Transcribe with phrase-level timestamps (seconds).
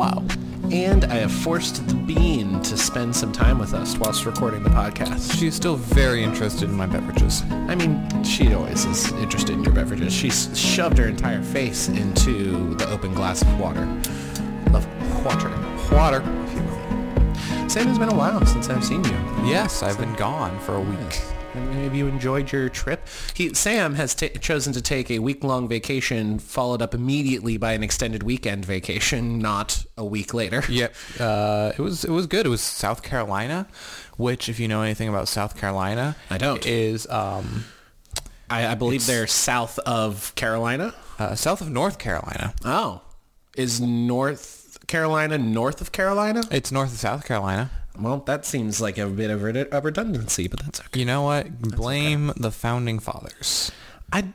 [0.00, 0.24] Wow.
[0.72, 4.70] And I have forced the bean to spend some time with us whilst recording the
[4.70, 5.38] podcast.
[5.38, 7.42] She's still very interested in my beverages.
[7.50, 10.10] I mean, she always is interested in your beverages.
[10.14, 13.82] She's shoved her entire face into the open glass of water.
[14.72, 14.86] Of
[15.22, 15.50] water.
[15.94, 16.22] Water.
[16.46, 17.68] if you will.
[17.68, 19.18] Sam, it's been a while since I've seen you.
[19.44, 21.20] Yes, I've been gone for a week.
[21.80, 23.08] And Have you enjoyed your trip?
[23.32, 27.82] He, Sam has ta chosen to take a week-long vacation, followed up immediately by an
[27.82, 30.62] extended weekend vacation, not a week later.
[30.68, 30.94] Yep.
[31.18, 32.44] Uh, it was it was good.
[32.44, 33.66] It was South Carolina,
[34.18, 36.66] which, if you know anything about South Carolina, I don't.
[36.66, 37.64] Is um,
[38.50, 40.92] I, I believe they're south of Carolina.
[41.18, 42.52] uh, south of North Carolina.
[42.62, 43.00] Oh,
[43.56, 46.42] is North Carolina north of Carolina?
[46.50, 47.70] It's north of South Carolina.
[48.00, 51.00] Well, that seems like a bit of a a redundancy, but that's okay.
[51.00, 51.60] You know what?
[51.60, 53.70] Blame the founding fathers.
[54.12, 54.32] I,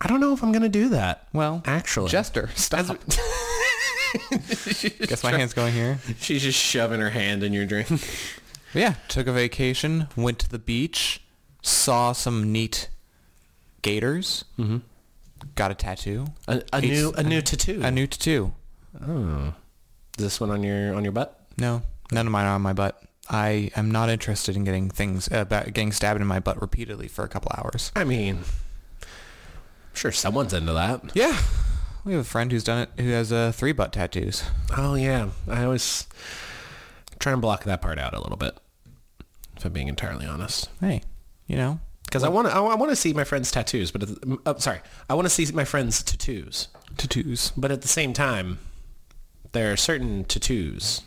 [0.00, 1.28] I don't know if I'm gonna do that.
[1.32, 2.86] Well, Actually, Jester, stop.
[5.06, 5.98] Guess my hand's going here.
[6.20, 7.88] she's just shoving her hand in your drink.
[8.74, 11.22] Yeah, took a vacation, went to the beach,
[11.62, 12.90] saw some neat
[13.80, 14.78] gators, mm-hmm.
[15.54, 17.80] got a tattoo, A, a new a new tattoo.
[17.82, 18.52] a new tattoo.
[19.00, 19.54] Is
[20.18, 21.40] this one on your on your butt?
[21.56, 23.02] No, none of mine are on my butt.
[23.28, 27.24] I am not interested in getting things uh, getting stabbed in my butt repeatedly for
[27.24, 27.90] a couple hours.
[27.96, 28.36] I mean,
[29.02, 29.08] I'm
[29.94, 31.10] sure someone's into that.
[31.14, 31.36] Yeah,
[32.04, 34.44] we have a friend who's done it who has uh, three butt tattoos.
[34.76, 36.06] Oh yeah, I always
[37.18, 38.56] try and block that part out a little bit.
[39.56, 41.02] If I'm being entirely honest, Hey,
[41.48, 44.08] you know, because I want to I want to see my friends' tattoos, but at
[44.08, 47.52] the, uh, sorry, I want to see my friends' tattoos, tattoos.
[47.56, 48.60] but at the same time,
[49.50, 51.00] there are certain tattoos.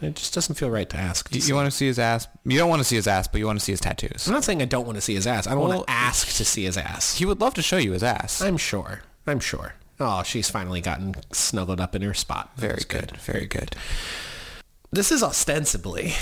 [0.00, 1.34] It just doesn't feel right to ask.
[1.34, 2.28] You, you want to see his ass?
[2.44, 4.28] You don't want to see his ass, but you want to see his tattoos.
[4.28, 5.46] I'm not saying I don't want to see his ass.
[5.46, 7.18] I don't Well, want to ask to see his ass.
[7.18, 8.40] He would love to show you his ass.
[8.40, 9.02] I'm sure.
[9.26, 9.74] I'm sure.
[10.00, 12.52] Oh, she's finally gotten snuggled up in her spot.
[12.56, 13.74] Very That's good, very good.
[14.90, 16.14] This is ostensibly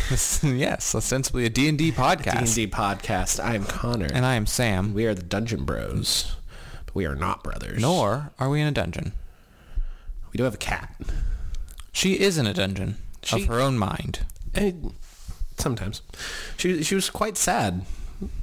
[0.43, 2.55] yes, ostensibly a D&D podcast.
[2.57, 3.43] D&D podcast.
[3.45, 4.09] I am Connor.
[4.13, 4.95] And I am Sam.
[4.95, 6.35] we are the Dungeon Bros.
[6.87, 7.81] But we are not brothers.
[7.81, 9.13] Nor are we in a dungeon.
[10.33, 10.97] We do have a cat.
[11.93, 14.21] She is in a dungeon She- of her own mind.
[14.55, 14.93] And
[15.59, 16.03] sometimes.
[16.57, 17.85] She, she was quite sad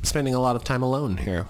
[0.03, 1.47] spending a lot of time alone here.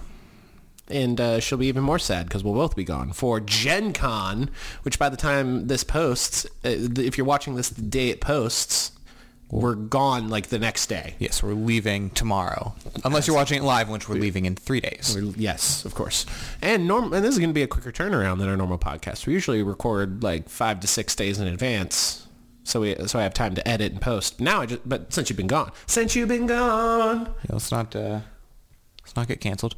[0.88, 4.50] And uh, she'll be even more sad because we'll both be gone for Gen Con,
[4.82, 6.68] which by the time this posts, uh,
[6.98, 8.92] if you're watching this the day it posts,
[9.50, 11.14] we're gone like the next day.
[11.18, 12.74] Yes, we're leaving tomorrow.
[13.04, 15.14] Unless you're watching it live, which we're leaving in three days.
[15.14, 16.26] We're- Yes, of course.
[16.60, 19.26] And norm and this is going to be a quicker turnaround than our normal podcast.
[19.26, 22.23] We usually record like five to six days in advance,
[22.64, 24.40] so we so I have time to edit and post.
[24.40, 27.94] Now I just but since you've been gone, since you've been gone, Yeah, let's not
[27.94, 28.20] uh,
[29.02, 29.74] let's not get canceled.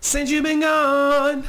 [0.00, 1.44] since you've been gone.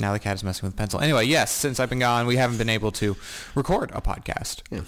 [0.00, 1.00] Now the cat is messing with the pencil.
[1.00, 3.16] Anyway, yes, since I've been gone, we haven't been able to
[3.54, 4.62] record a podcast.
[4.70, 4.80] Yeah.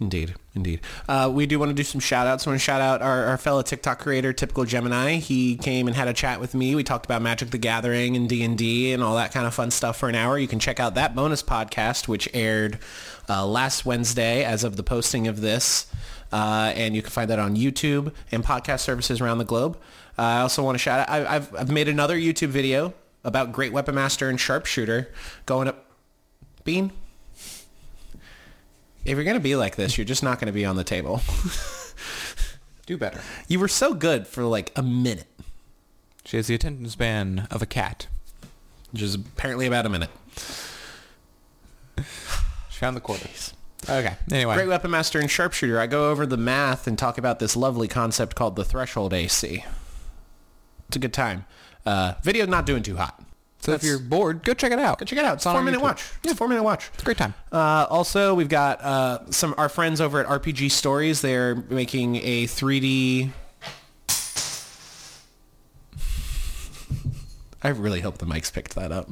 [0.00, 0.80] Indeed, indeed.
[1.08, 2.46] Uh, we do want to do some shout outs.
[2.46, 5.14] I want to shout out our, our fellow TikTok creator, Typical Gemini.
[5.14, 6.74] He came and had a chat with me.
[6.74, 9.96] We talked about Magic the Gathering and D&D and all that kind of fun stuff
[9.96, 10.36] for an hour.
[10.36, 12.80] You can check out that bonus podcast, which aired
[13.28, 15.86] uh, last Wednesday as of the posting of this.
[16.32, 19.78] Uh, and you can find that on YouTube and podcast services around the globe.
[20.18, 23.52] Uh, I also want to shout out, I, I've, I've made another YouTube video about
[23.52, 25.12] Great Weapon Master and Sharpshooter
[25.46, 25.86] going up.
[26.64, 26.92] Bean?
[29.04, 30.84] If you're going to be like this, you're just not going to be on the
[30.84, 31.20] table.
[32.86, 33.20] Do better.
[33.48, 35.26] You were so good for like a minute,
[36.24, 38.06] She has the attention span of a cat.
[38.92, 40.10] which is apparently about a minute.
[41.98, 43.28] She found the quarter.
[43.88, 44.14] Okay.
[44.32, 47.54] Anyway, Great Weapon Master and Sharpshooter, I go over the math and talk about this
[47.56, 49.64] lovely concept called the threshold AC.
[50.88, 51.44] It's a good time.
[51.86, 53.22] Uh, video's not doing too hot.
[53.64, 54.98] So if you're bored, go check it out.
[54.98, 55.36] Go check it out.
[55.36, 55.84] It's a four minute YouTube.
[55.84, 56.04] watch.
[56.22, 56.90] It's a four minute watch.
[56.92, 57.32] It's a great time.
[57.50, 61.22] Uh, also, we've got uh, some our friends over at RPG Stories.
[61.22, 63.30] They're making a 3D.
[67.62, 69.08] I really hope the mics picked that up.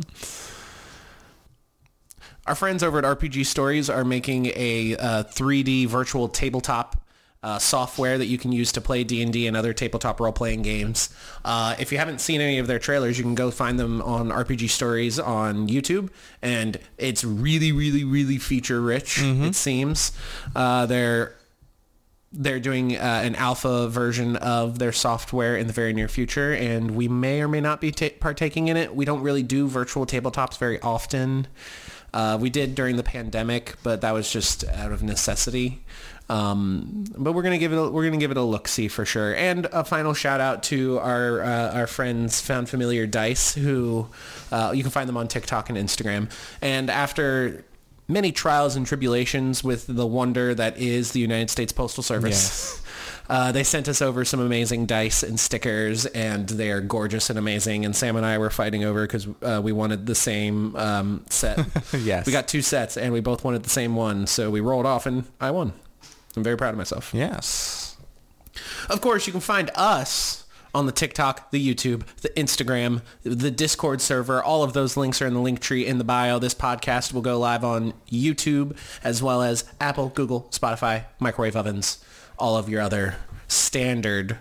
[2.46, 7.01] Our friends over at RPG Stories are making a uh, 3D virtual tabletop
[7.42, 11.08] uh, software that you can use to play D&D and other tabletop role-playing games.
[11.44, 14.28] Uh, if you haven't seen any of their trailers, you can go find them on
[14.28, 16.10] RPG Stories on YouTube,
[16.40, 20.12] and it's really, really, really feature-rich, it seems.
[20.54, 21.34] Uh, they're
[22.34, 26.92] they're doing uh, an alpha version of their software in the very near future, and
[26.92, 28.94] we may or may not be ta- partaking in it.
[28.96, 31.46] We don't really do virtual tabletops very often.
[32.14, 35.82] Uh, we did during the pandemic, but that was just out of necessity.
[36.32, 39.05] Um, but we're gonna give it a, we're gonna give it a look see for
[39.05, 39.34] sure.
[39.34, 44.08] And a final shout out to our uh, our friends Found Familiar Dice, who
[44.50, 46.31] uh, you can find them on TikTok and Instagram.
[46.62, 47.64] And after
[48.08, 52.32] many trials and tribulations with the wonder that is the United States Postal Service.
[52.32, 52.78] Yes.
[53.28, 57.38] Uh, they sent us over some amazing dice and stickers, and they are gorgeous and
[57.38, 57.85] amazing.
[57.85, 61.58] And Sam and I were fighting over because uh, we wanted the same um, set.
[61.93, 62.26] Yes.
[62.26, 64.26] we got two sets, and we both wanted the same one.
[64.26, 65.73] So we rolled off, and I won.
[66.37, 67.12] I'm very proud of myself.
[67.14, 67.96] Yes.
[68.88, 70.44] Of course, you can find us
[70.75, 74.43] on the TikTok, the YouTube, the Instagram, the Discord server.
[74.43, 76.38] All of those links are in the link tree in the bio.
[76.38, 82.02] This podcast will go live on YouTube as well as Apple, Google, Spotify, microwave ovens,
[82.38, 83.17] all of your other
[83.49, 84.38] standard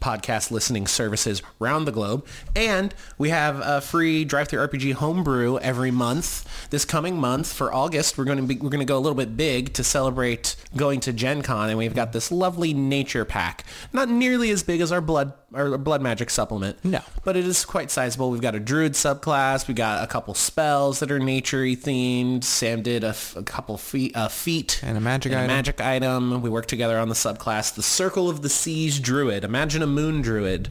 [0.00, 2.26] podcast listening services around the globe.
[2.56, 6.46] And we have a free DriveThruRPG homebrew every month.
[6.70, 9.16] This coming month for August, we're going to be we're going to go a little
[9.16, 13.64] bit big to celebrate going to Gen Con and we've got this lovely nature pack.
[13.92, 16.82] Not nearly as big as our blood our blood magic supplement.
[16.84, 17.00] No.
[17.24, 18.30] But it is quite sizable.
[18.30, 19.66] We've got a druid subclass.
[19.66, 22.44] We got a couple spells that are nature themed.
[22.44, 25.56] Sam did a, f- a couple feet, uh, feet And a magic and a item.
[25.56, 26.42] magic item.
[26.42, 29.42] We work together on the subclass, the Circle of the Seas Druid.
[29.44, 30.68] Imagine a moon druid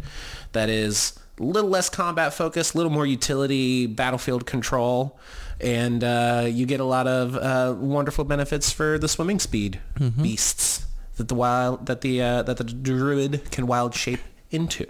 [0.53, 5.19] that is a little less combat focused, a little more utility, battlefield control,
[5.61, 9.79] and uh, you get a lot of uh, wonderful benefits for the swimming speed
[10.21, 10.85] beasts
[11.17, 14.19] that the wild that the uh, that the druid can wild shape
[14.51, 14.85] into.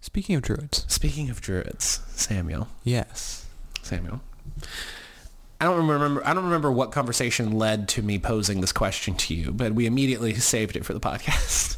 [0.00, 0.84] Speaking of druids.
[0.88, 3.46] Speaking of druids, Samuel, Yes.
[3.82, 4.20] Samuel.
[5.60, 6.24] I don't remember.
[6.26, 9.86] I don't remember what conversation led to me posing this question to you, but we
[9.86, 11.76] immediately saved it for the podcast.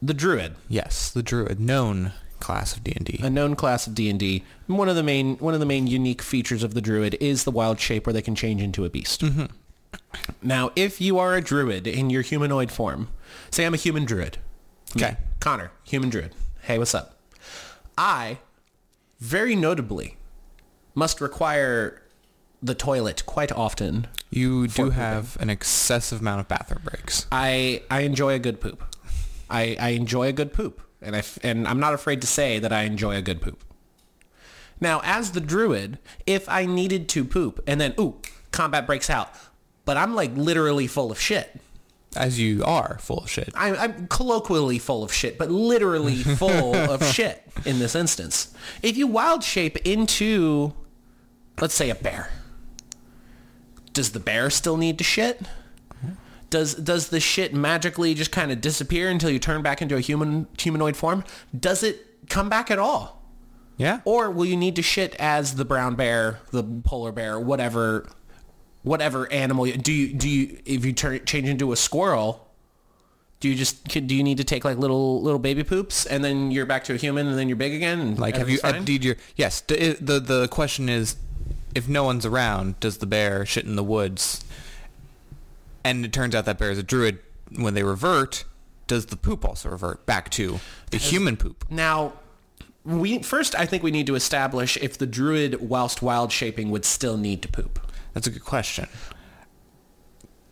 [0.00, 1.10] The druid, Yes.
[1.10, 1.58] The druid.
[1.58, 3.18] Known class of D&D.
[3.20, 4.44] a known class of D and D.
[4.68, 7.50] One of the main one of the main unique features of the druid is the
[7.50, 9.22] wild shape, where they can change into a beast.
[9.22, 9.46] Mm-hmm.
[10.42, 13.08] Now, if you are a druid in your humanoid form,
[13.50, 14.38] say I'm a human druid.
[14.96, 15.16] Okay.
[15.40, 16.34] Connor, human druid.
[16.62, 17.16] Hey, what's up?
[17.96, 18.38] I,
[19.20, 20.16] very notably,
[20.94, 22.02] must require
[22.62, 24.08] the toilet quite often.
[24.30, 27.26] You do have an excessive amount of bathroom breaks.
[27.30, 28.96] I, I enjoy a good poop.
[29.48, 30.82] I, I enjoy a good poop.
[31.00, 33.62] And, I, f- and I'm not afraid to say that I enjoy a good poop.
[34.80, 38.16] Now, as the druid, if I needed to poop and then, ooh,
[38.50, 39.30] combat breaks out,
[39.84, 41.60] but I'm like literally full of shit.
[42.16, 43.50] As you are full of shit.
[43.54, 48.54] I'm, I'm colloquially full of shit, but literally full of shit in this instance.
[48.82, 50.72] If you wild shape into,
[51.60, 52.30] let's say, a bear,
[53.92, 55.42] does the bear still need to shit?
[56.50, 60.00] Does does the shit magically just kind of disappear until you turn back into a
[60.00, 61.24] human humanoid form?
[61.58, 63.22] Does it come back at all?
[63.76, 64.00] Yeah.
[64.04, 68.08] Or will you need to shit as the brown bear, the polar bear, whatever,
[68.82, 69.66] whatever animal?
[69.66, 72.44] You, do you do you if you turn change into a squirrel?
[73.40, 76.50] Do you just do you need to take like little little baby poops and then
[76.50, 78.00] you're back to a human and then you're big again?
[78.00, 78.74] And Like, have you fine?
[78.76, 79.14] emptied your...
[79.36, 79.62] Yes.
[79.68, 81.14] it- The, the question is,
[81.72, 84.44] if no one's around, does the bear shit in the woods?
[85.84, 87.20] And it turns out that bear is a druid.
[87.56, 88.44] When they revert,
[88.88, 90.58] does the poop also revert back to
[90.90, 91.64] the human poop?
[91.70, 92.14] Now,
[92.84, 96.84] we first I think we need to establish if the druid, whilst wild shaping, would
[96.84, 97.78] still need to poop.
[98.14, 98.88] That's a good question.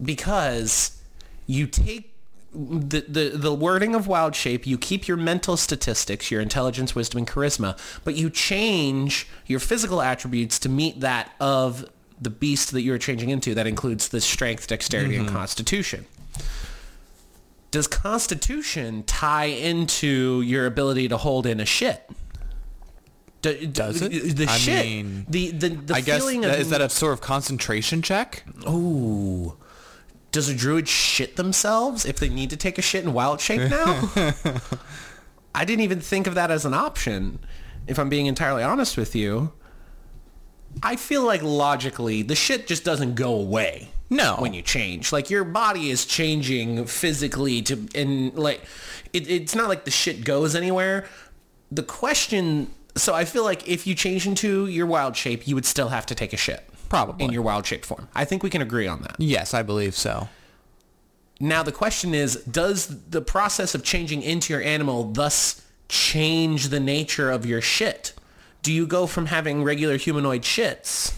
[0.02, 1.00] because
[1.46, 2.12] you take
[2.52, 7.18] the, the, the wording of wild shape, you keep your mental statistics, your intelligence, wisdom,
[7.18, 11.88] and charisma, but you change your physical attributes to meet that of
[12.20, 13.54] the beast that you're changing into.
[13.54, 15.36] That includes the strength, dexterity, and mm-hmm.
[15.36, 16.06] constitution.
[17.70, 22.08] Does constitution tie into your ability to hold in a shit?
[23.42, 24.36] Do- Does it?
[24.36, 24.84] The I shit.
[24.84, 28.02] mean, the the, the I guess, feeling that, of is that a sort of concentration
[28.02, 28.44] check?
[28.68, 29.56] Ooh.
[30.32, 33.70] Does a druid shit themselves if they need to take a shit in wild shape
[33.70, 34.10] now?
[35.54, 37.38] I didn't even think of that as an option,
[37.86, 39.52] if I'm being entirely honest with you.
[40.82, 43.88] I feel like logically, the shit just doesn't go away.
[44.10, 44.36] No.
[44.38, 45.10] When you change.
[45.12, 48.60] Like your body is changing physically to and like
[49.12, 51.06] it, it's not like the shit goes anywhere.
[51.72, 55.66] The question so I feel like if you change into your wild shape, you would
[55.66, 56.68] still have to take a shit.
[56.88, 57.24] Probably.
[57.24, 58.08] In your wild shape form.
[58.14, 59.16] I think we can agree on that.
[59.18, 60.28] Yes, I believe so.
[61.40, 66.80] Now the question is, does the process of changing into your animal thus change the
[66.80, 68.14] nature of your shit?
[68.62, 71.14] Do you go from having regular humanoid shits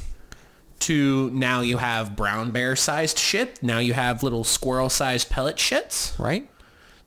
[0.81, 3.63] to now you have brown bear sized shit?
[3.63, 6.19] Now you have little squirrel sized pellet shits?
[6.19, 6.49] Right?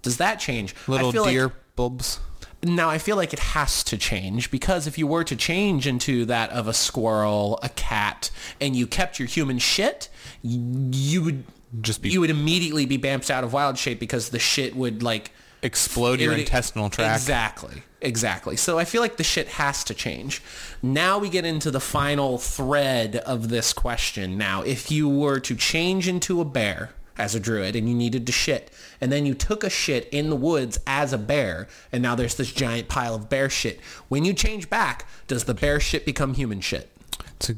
[0.01, 0.73] Does that change?
[0.87, 2.19] Little feel like- deer bulbs.
[2.63, 6.25] Now I feel like it has to change because if you were to change into
[6.25, 10.09] that of a squirrel, a cat, and you kept your human shit,
[10.43, 11.43] you would
[11.81, 15.01] Just be- you would immediately be bamped out of wild shape because the shit would
[15.01, 15.31] like
[15.63, 17.15] explode your would- intestinal tract.
[17.21, 17.83] Exactly.
[18.01, 18.55] Exactly.
[18.57, 20.41] So I feel like the shit has to change.
[20.81, 24.37] Now we get into the final thread of this question.
[24.39, 26.89] Now, if you were to change into a bear
[27.21, 30.29] as a druid and you needed to shit, and then you took a shit in
[30.29, 34.25] the woods as a bear, and now there's this giant pile of bear shit, when
[34.25, 36.89] you change back, does the bear shit become human shit?
[37.37, 37.55] It's a,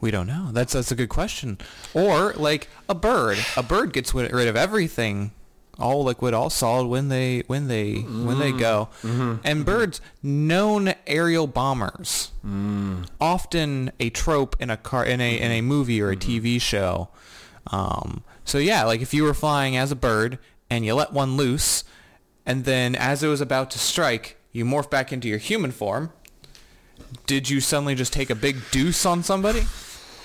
[0.00, 0.50] we don't know.
[0.52, 1.58] That's that's a good question.
[1.94, 3.38] Or like a bird.
[3.56, 5.30] A bird gets rid of everything,
[5.78, 8.88] all liquid, all solid when they when they when they go.
[9.02, 9.36] Mm-hmm.
[9.44, 13.06] And birds, known aerial bombers, mm.
[13.20, 16.46] often a trope in a car in a in a movie or a mm-hmm.
[16.46, 17.08] TV show.
[17.68, 20.38] Um, so yeah, like if you were flying as a bird
[20.68, 21.84] and you let one loose,
[22.44, 26.12] and then as it was about to strike, you morph back into your human form
[27.26, 29.64] did you suddenly just take a big deuce on somebody?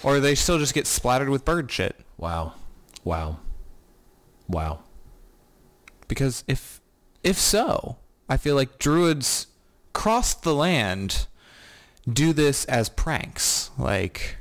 [0.03, 1.95] Or do they still just get splattered with bird shit?
[2.17, 2.53] Wow.
[3.03, 3.39] Wow.
[4.47, 4.83] Wow.
[6.07, 6.81] Because if
[7.23, 7.97] if so,
[8.29, 9.47] I feel like druids
[9.93, 11.27] cross the land
[12.07, 13.71] do this as pranks.
[13.77, 14.37] Like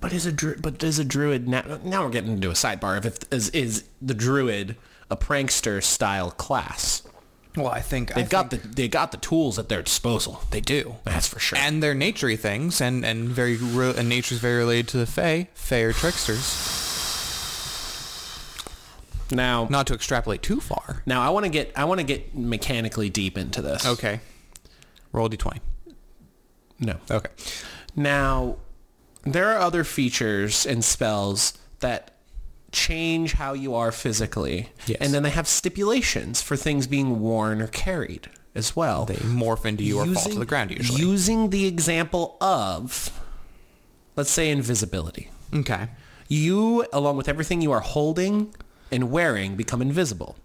[0.00, 1.78] But is a dru- but is a druid now?
[1.82, 2.96] Now we're getting into a sidebar.
[2.98, 4.76] If it, is is the druid
[5.10, 7.02] a prankster style class?
[7.56, 10.42] well, I think They've got the they got the tools at their disposal.
[10.50, 10.96] they do.
[11.04, 11.58] That's for sure.
[11.58, 15.48] And they're naturey things and and very re- and nature's very related to the fae.
[15.54, 16.44] Fae are tricksters.
[19.30, 21.02] now, Not to extrapolate too far.
[21.06, 23.84] now I want to get I want to get mechanically deep into this.
[23.86, 24.20] Okay.
[25.12, 25.58] Roll d20.
[26.80, 26.96] No.
[27.10, 27.30] Okay.
[27.96, 28.56] Now,
[29.32, 32.18] there are other features and spells that
[32.72, 34.70] change how you are physically.
[34.86, 34.98] Yes.
[35.00, 39.04] And then they have stipulations for things being worn or carried as well.
[39.06, 41.00] They morph into you or fall to the ground usually.
[41.00, 43.10] Using the example of,
[44.16, 45.30] let's say, invisibility.
[45.54, 45.88] okay.
[46.30, 48.54] You, along with everything you are holding
[48.92, 50.36] and wearing, become invisible.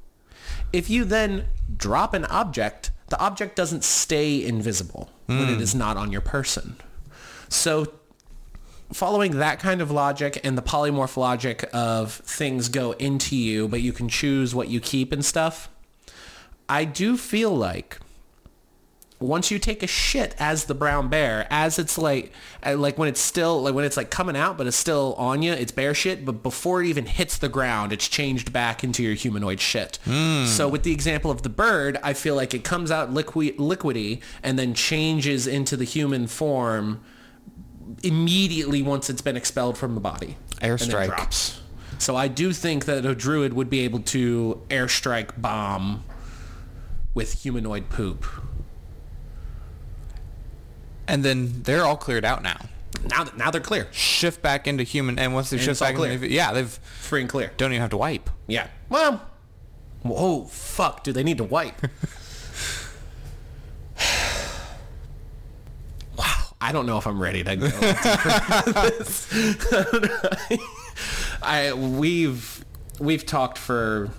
[0.72, 5.62] If you then drop an object, the object doesn't stay invisible when it hmm.
[5.62, 6.78] is not on your person.
[7.50, 7.88] So
[8.94, 13.82] following that kind of logic and the polymorph logic of things go into you, but
[13.82, 15.70] you can choose what you keep and stuff,
[16.70, 18.00] I do feel like
[19.20, 22.34] once you take a shit as the brown bear, as it's like,
[22.66, 25.42] uh, like when it's still, like when it's like coming out, but it's still on
[25.42, 26.26] you, it's bear shit.
[26.26, 29.98] But before it even hits the ground, it's changed back into your humanoid shit.
[30.48, 34.22] So with the example of the bird, I feel like it comes out liquid, liquidy
[34.42, 37.02] and then changes into the human form
[38.04, 40.38] immediately once it's been expelled from the body.
[40.62, 41.08] Airstrike.
[41.08, 41.62] drops.
[42.00, 46.04] So I do think that a druid would be able to airstrike bomb
[47.14, 48.26] with humanoid poop.
[51.08, 52.60] And then they're all cleared out now.
[53.06, 56.12] Now, now they're clear, Shift back into human, and once they shift back, clear.
[56.12, 57.52] into, yeah, they've free and clear.
[57.58, 58.30] don't even have to wipe.
[58.48, 58.68] Yeah.
[58.88, 59.22] Well,
[60.06, 61.82] oh fuck, do they need to wipe?
[66.64, 67.68] I don't know if I'm ready to go.
[68.88, 69.34] this.
[71.44, 72.64] I we've
[73.00, 74.12] we've talked for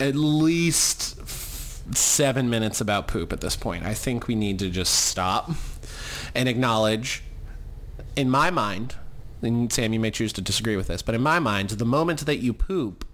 [0.00, 1.20] at least
[1.94, 3.84] seven minutes about poop at this point.
[3.84, 5.50] I think we need to just stop
[6.34, 7.22] and acknowledge,
[8.16, 8.94] in my mind,
[9.42, 12.24] and Sam, you may choose to disagree with this, but in my mind, the moment
[12.24, 13.04] that you poop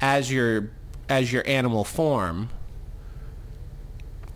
[0.00, 0.70] as your
[1.08, 2.50] as your animal form,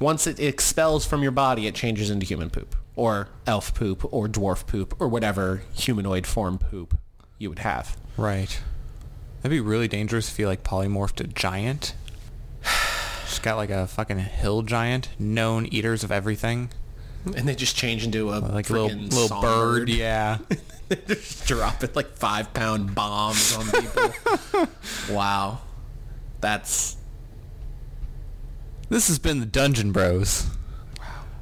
[0.01, 4.27] once it expels from your body, it changes into human poop, or elf poop, or
[4.27, 6.99] dwarf poop, or whatever humanoid form poop
[7.39, 7.97] you would have.
[8.17, 8.61] Right.
[9.43, 11.95] That'd be really dangerous if you like polymorphed a giant.
[13.27, 16.71] Just got like a fucking hill giant, known eaters of everything.
[17.25, 19.81] And they just change into a Like little little songbird.
[19.87, 20.39] bird, yeah.
[21.09, 24.67] just dropping like five pound bombs on people.
[25.15, 25.59] wow.
[26.41, 26.97] That's
[28.89, 30.47] This has been the Dungeon Bros.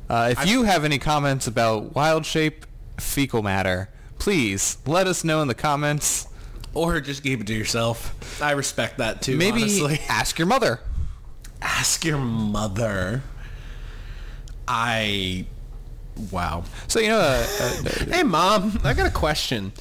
[0.09, 2.67] Uh, if you have any comments about wild shape
[2.99, 6.27] fecal matter, please let us know in the comments.
[6.75, 8.41] or just keep it to yourself.
[8.43, 9.37] I respect that too.
[9.37, 10.01] Maybe honestly.
[10.09, 10.81] ask your mother.
[11.63, 13.23] ask your mother.
[14.69, 15.47] I
[16.31, 16.65] wow.
[16.89, 19.73] So you know, uh, uh, Hey mom, I got a question.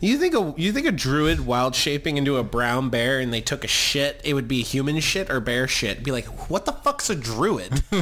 [0.00, 3.40] You think a you think a druid wild shaping into a brown bear and they
[3.40, 6.02] took a shit, it would be human shit or bear shit?
[6.02, 7.82] Be like, what the fuck's a druid?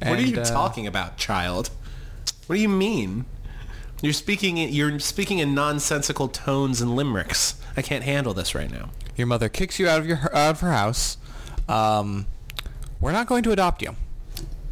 [0.00, 1.70] what are you uh, talking about, child?
[2.46, 3.24] What do you mean?
[4.02, 7.54] You're speaking in, you're speaking in nonsensical tones and limericks.
[7.76, 8.90] I can't handle this right now.
[9.16, 11.16] your mother kicks you out of your out of her house.
[11.68, 12.26] Um,
[13.00, 13.96] we're not going to adopt you.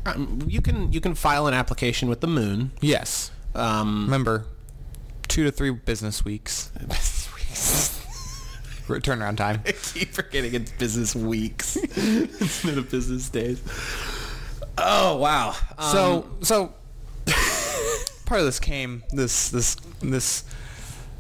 [0.06, 2.72] Um, you can you can file an application with the moon.
[2.80, 3.30] Yes.
[3.54, 4.46] Um, Remember,
[5.28, 6.68] two to three business weeks.
[6.78, 8.00] Business weeks.
[8.86, 9.62] Turnaround time.
[9.66, 13.62] I keep forgetting it's business weeks instead of business days.
[14.78, 15.54] Oh wow!
[15.78, 16.72] Um, So so
[18.26, 20.44] part of this came this this this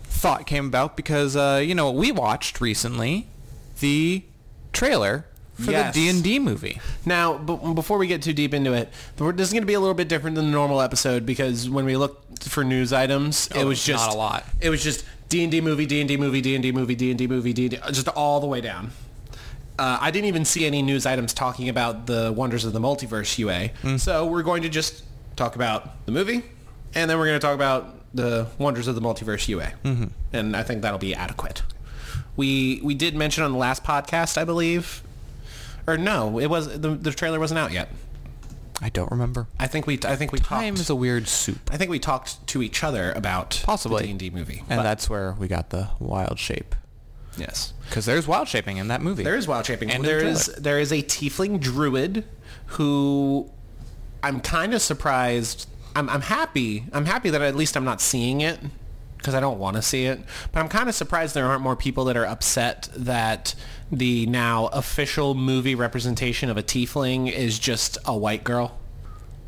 [0.04, 3.26] thought came about because uh, you know we watched recently
[3.80, 4.22] the
[4.72, 5.94] trailer for Yes.
[5.94, 6.80] the D and D movie.
[7.06, 9.80] now, but before we get too deep into it, this is going to be a
[9.80, 13.58] little bit different than the normal episode because when we looked for news items, it
[13.58, 14.44] Oh, was just not a lot.
[14.60, 16.96] It was just D and D movie, D and D movie, D and D movie,
[16.96, 18.90] D and D movie, D and D, just all the way down.
[19.78, 23.36] Uh, I didn't even see any news items talking about the wonders of the multiverse
[23.38, 23.68] UA.
[23.82, 23.96] Hmm.
[23.96, 25.02] So we're going to just
[25.36, 26.42] talk about the movie,
[26.94, 29.72] and then we're going to talk about the wonders of the multiverse UA.
[29.84, 30.04] Mm-hmm.
[30.32, 31.62] And I think that'll be adequate.
[32.36, 35.02] We we did mention on the last podcast, I believe,
[35.86, 37.88] or no, it was the, the trailer wasn't out yet.
[38.82, 39.46] I don't remember.
[39.58, 40.80] I think we I think we Time talked.
[40.82, 44.02] is a weird soup, I think we talked to each other about Possibly.
[44.02, 44.58] the D&D movie.
[44.68, 46.74] and But- that's where we got the wild shape.
[47.38, 47.72] Yes.
[47.88, 49.24] Because there's wild shaping in that movie.
[49.24, 49.90] There is wild shaping.
[49.90, 52.24] And the there is there is a tiefling druid
[52.66, 53.50] who
[54.22, 55.68] I'm kind of surprised.
[55.94, 56.84] I'm I'm happy.
[56.92, 58.58] I'm happy that at least I'm not seeing it
[59.18, 60.20] because I don't want to see it.
[60.52, 63.54] But I'm kind of surprised there aren't more people that are upset that
[63.90, 68.78] the now official movie representation of a tiefling is just a white girl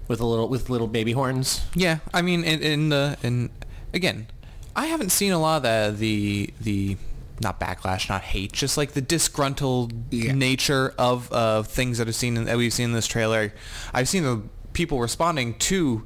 [0.09, 1.65] with a little with little baby horns.
[1.75, 3.51] Yeah, I mean, in, in the in
[3.93, 4.29] again,
[4.75, 6.97] I haven't seen a lot of the the the
[7.41, 10.33] not backlash, not hate, just like the disgruntled Yeah.
[10.33, 13.53] nature of of things that I've seen that we've seen in this trailer.
[13.93, 16.05] I've seen the people responding to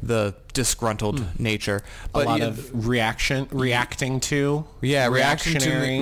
[0.00, 1.82] the disgruntled nature,
[2.14, 5.98] A lot yeah, of reaction reacting to yeah, reaction to reactionary.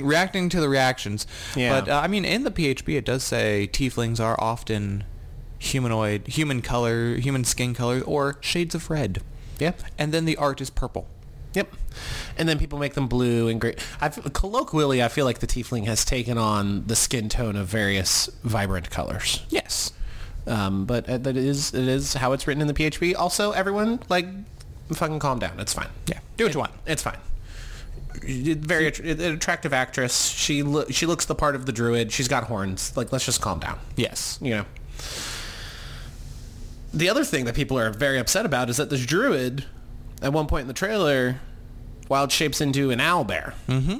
[0.00, 1.26] the, reacting to the reactions.
[1.56, 1.80] Yeah.
[1.80, 5.04] But uh, I mean, in the PHB, it does say tieflings are often
[5.58, 9.22] humanoid, human color, human skin color, or shades of red.
[9.58, 9.82] Yep.
[9.98, 11.08] And then the art is purple.
[11.54, 11.72] Yep.
[12.36, 13.74] And then people make them blue and gray.
[14.00, 18.26] I've, colloquially, I feel like the tiefling has taken on the skin tone of various
[18.44, 19.42] vibrant colors.
[19.48, 19.92] Yes.
[20.46, 23.14] Um, but uh, that is it is how it's written in the PHB.
[23.16, 24.26] Also, everyone like
[24.92, 25.58] fucking calm down.
[25.60, 25.88] It's fine.
[26.06, 26.20] Yeah.
[26.36, 26.72] Do what you want.
[26.86, 27.18] It's fine.
[28.22, 30.28] Very att- an attractive actress.
[30.30, 32.12] She lo- she looks the part of the druid.
[32.12, 32.96] She's got horns.
[32.96, 33.78] Like let's just calm down.
[33.96, 34.38] Yes.
[34.40, 34.64] You know.
[36.94, 39.66] The other thing that people are very upset about is that this druid,
[40.22, 41.40] at one point in the trailer,
[42.08, 43.54] wild shapes into an owlbear.
[43.68, 43.98] Mm-hmm.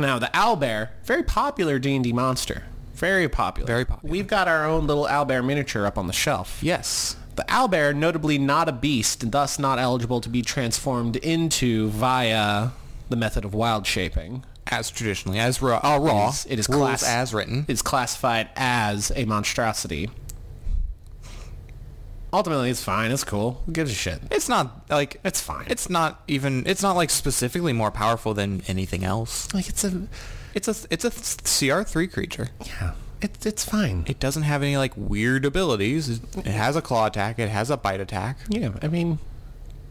[0.00, 3.66] Now the owl bear, very popular D and D monster, very popular.
[3.66, 4.10] Very popular.
[4.10, 6.58] We've got our own little owl bear miniature up on the shelf.
[6.62, 7.16] Yes.
[7.36, 11.88] The owl bear, notably not a beast, and thus not eligible to be transformed into
[11.88, 12.68] via
[13.08, 14.44] the method of wild shaping.
[14.66, 17.64] As traditionally, as raw, uh, raw It is- it is class- as written.
[17.68, 20.10] is classified as a monstrosity.
[22.32, 23.10] Ultimately, it's fine.
[23.10, 23.62] It's cool.
[23.66, 24.20] Who gives a shit?
[24.30, 25.66] It's not like It's fine.
[25.68, 26.64] It's not even.
[26.66, 29.52] It's not like specifically more powerful than anything else.
[29.52, 30.08] like it's a
[30.54, 30.74] It's a.
[30.90, 31.10] It's a
[31.70, 32.48] CR three creature.
[32.66, 32.92] yeah.
[33.20, 34.04] It's it's fine.
[34.08, 36.08] It doesn't have any like weird abilities.
[36.08, 37.38] It it has a claw attack.
[37.38, 38.38] It has a bite attack.
[38.48, 38.70] yeah.
[38.82, 39.18] I mean,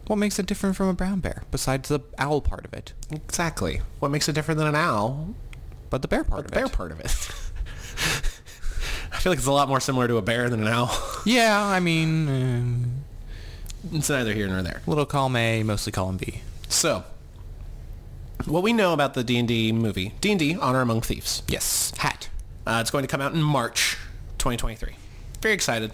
[0.08, 2.92] What makes it different from a brown bear besides the owl part of it?
[3.10, 3.80] exactly.
[4.00, 5.34] What makes it different than an owl?
[5.90, 6.72] But the bear part The of bear it.
[6.72, 7.14] part of it.
[9.12, 10.90] I feel like it's a lot more similar to a bear than an owl.
[11.24, 13.04] Yeah, I mean, um,
[13.92, 14.82] it's neither here nor there.
[14.88, 16.40] little column A, mostly column B.
[16.68, 17.04] So,
[18.44, 21.42] what we know about the D&D movie, D&D Honor Among Thieves.
[21.46, 21.92] Yes.
[21.98, 22.28] Hat.
[22.66, 23.96] Uh, it's going to come out in March
[24.38, 24.96] 2023.
[25.40, 25.92] Very excited.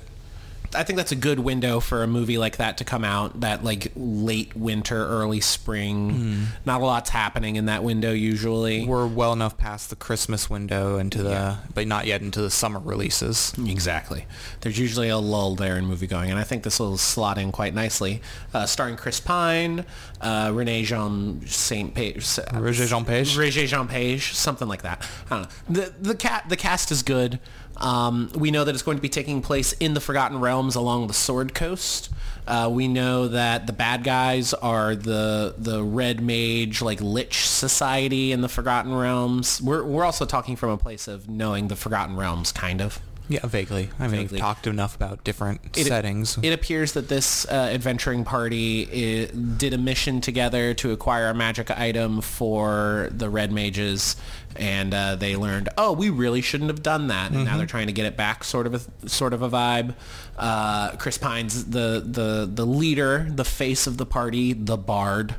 [0.74, 3.40] I think that's a good window for a movie like that to come out.
[3.40, 6.46] That like late winter, early spring.
[6.64, 8.85] Not a lot's happening in that window usually.
[8.87, 12.81] We're well enough past the Christmas window into the, but not yet into the summer
[12.81, 13.52] releases.
[13.59, 14.26] Exactly.
[14.61, 17.52] There's usually a lull there in movie going, and I think this will slot in
[17.52, 18.20] quite nicely.
[18.52, 19.85] Uh, starring Chris Pine,
[20.20, 23.37] uh, Renee Jean Saint Page, Roger Jean Page.
[23.37, 25.09] Roger Jean Page, something like that.
[25.31, 25.83] I don't know.
[25.85, 27.40] The the cat the cast is good.
[27.79, 31.07] Um, we know that it's going to be taking place in the Forgotten Realms along
[31.07, 32.11] the Sword Coast.
[32.47, 38.33] Uh, we know that the bad guys are the the Red Mage like Lich Society
[38.33, 39.61] in the Forgotten Realms.
[39.61, 43.01] We're we're also talking from a place of knowing the Forgotten Realms, kind of.
[43.31, 43.91] Yeah, vaguely.
[43.99, 44.37] I mean, Vaguely.
[44.37, 46.38] we've talked enough about different It- settings.
[46.43, 51.71] It appears that this uh, adventuring party did a mission together to acquire a magic
[51.71, 54.17] item for the Red Mages,
[54.57, 57.88] and uh, they learned, oh, we really shouldn't have done that, and now they're trying
[57.88, 59.95] to get it back, sort of a sort of a vibe.
[60.38, 65.35] Uh, Chris Pine's the the the leader, the face of the party, the bard.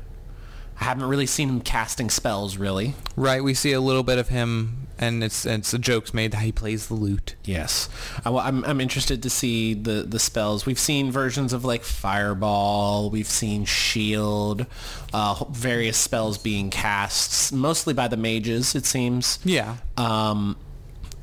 [0.80, 2.94] I haven't really seen him casting spells, really.
[3.18, 6.42] Right, we see a little bit of him and it's it's a joke's made that
[6.42, 7.36] he plays the lute.
[7.46, 7.90] Yes,
[8.26, 10.66] I, am I'm interested to see the the spells.
[10.66, 13.10] We've seen versions of like Fireball.
[13.10, 14.66] We've seen Shield.
[15.14, 18.76] Uh, various spells being cast, mostly by the mages.
[18.76, 19.40] It seems.
[19.44, 19.78] Yeah.
[19.98, 20.58] Um,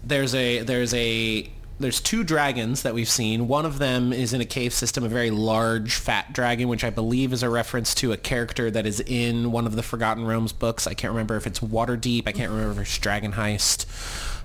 [0.03, 3.49] there's a there's a there's two dragons that we've seen.
[3.49, 6.91] One of them is in a cave system, a very large, fat dragon, which I
[6.91, 10.53] believe is a reference to a character that is in one of the Forgotten Realms
[10.53, 10.87] books.
[10.87, 12.27] I can't remember if it's Waterdeep.
[12.27, 13.87] I can't remember if it's Dragon Heist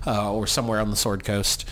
[0.06, 1.68] uh, or somewhere on the Sword Coast.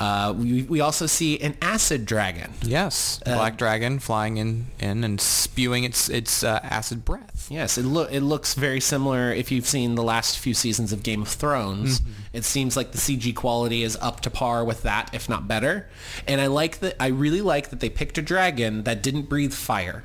[0.00, 2.50] Uh, we, we also see an acid dragon.
[2.62, 7.48] Yes, black dragon flying in, in and spewing its its uh, acid breath.
[7.50, 9.30] Yes, it look it looks very similar.
[9.30, 12.00] If you've seen the last few seasons of Game of Thrones,
[12.32, 15.86] it seems like the CG quality is up to par with that, if not better.
[16.26, 16.96] And I like that.
[16.98, 20.04] I really like that they picked a dragon that didn't breathe fire.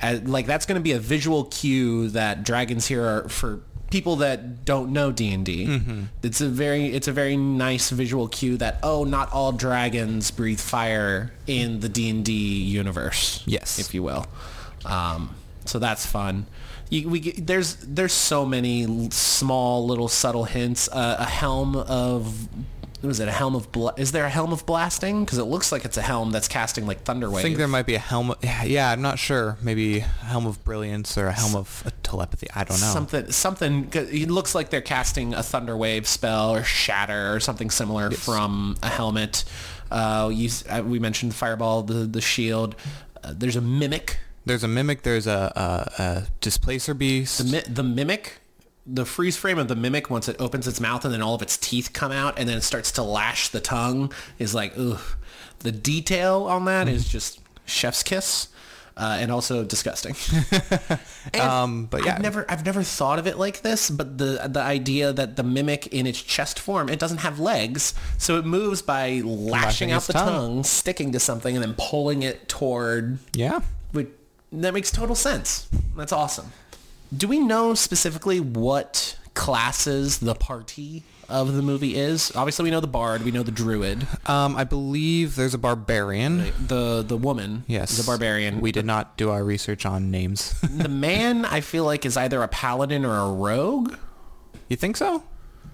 [0.00, 4.16] Uh, like that's going to be a visual cue that dragons here are for people
[4.16, 5.80] that don't know D&D.
[6.22, 10.60] It's a very it's a very nice visual cue that oh, not all dragons breathe
[10.60, 13.42] fire in the D&D universe.
[13.46, 13.78] Yes.
[13.78, 14.26] if you will.
[14.84, 16.46] Um, so that's fun.
[16.88, 20.88] You, we get, there's there's so many small little subtle hints.
[20.88, 22.48] Uh, a helm of
[23.02, 25.24] was it a helm of bla- is there a helm of blasting?
[25.24, 27.86] Because it looks like it's a helm that's casting like thunder I think there might
[27.86, 28.34] be a helm.
[28.42, 29.56] Yeah, yeah, I'm not sure.
[29.62, 32.48] Maybe a helm of brilliance or a helm of uh, telepathy.
[32.54, 32.86] I don't know.
[32.86, 33.88] Something, Something.
[33.92, 38.76] It looks like they're casting a thunder wave spell or shatter or something similar from
[38.82, 39.44] a helmet.
[39.90, 42.76] Uh, you, uh, we mentioned the fireball, the the shield.
[43.24, 44.18] Uh, there's a mimic.
[44.46, 45.02] There's a mimic.
[45.02, 45.52] There's a,
[45.98, 47.38] a, a displacer beast.
[47.38, 48.38] The mi- the mimic.
[48.86, 51.42] The freeze frame of the mimic once it opens its mouth and then all of
[51.42, 55.00] its teeth come out and then it starts to lash the tongue is like ugh.
[55.60, 58.48] The detail on that is just chef's kiss.
[58.96, 60.14] Uh, and also disgusting.
[61.32, 62.14] And Um, but yeah.
[62.16, 65.42] I've never I've never thought of it like this, but the the idea that the
[65.42, 69.92] mimic in its chest form, it doesn't have legs, so it moves by lashing, Lashing
[69.92, 70.26] out the tongue.
[70.26, 70.64] tongue.
[70.64, 73.18] sticking to something, and then pulling it toward.
[73.34, 73.60] yeah.
[73.92, 74.08] Which,
[74.52, 75.68] that makes total sense.
[75.96, 76.52] That's awesome.
[77.16, 82.30] Do we know specifically what classes the party of the movie is?
[82.36, 86.52] Obviously, we know the bard, we know the druid, Um, I believe there's a barbarian.
[86.68, 87.96] the the woman, Yes.
[87.96, 88.60] the barbarian.
[88.60, 90.54] We did not do our research on names.
[90.62, 93.94] the man, I feel like, is either a paladin or a rogue.
[94.68, 95.24] you think so?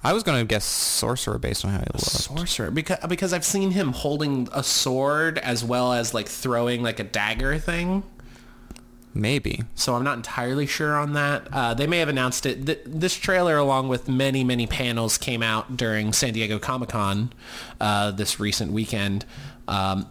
[0.05, 2.05] I was going to guess sorcerer based on how he looked.
[2.07, 7.01] sorcerer because because I've seen him holding a sword as well as like throwing like
[7.01, 8.05] a dagger thing.
[9.17, 9.63] Maybe.
[9.75, 11.49] So I'm not entirely sure on that.
[11.51, 12.67] Uh, they may have announced it.
[12.67, 17.33] Th- this trailer, along with many many panels, came out during San Diego Comic Con
[17.81, 19.25] uh, this recent weekend.
[19.69, 20.07] Um,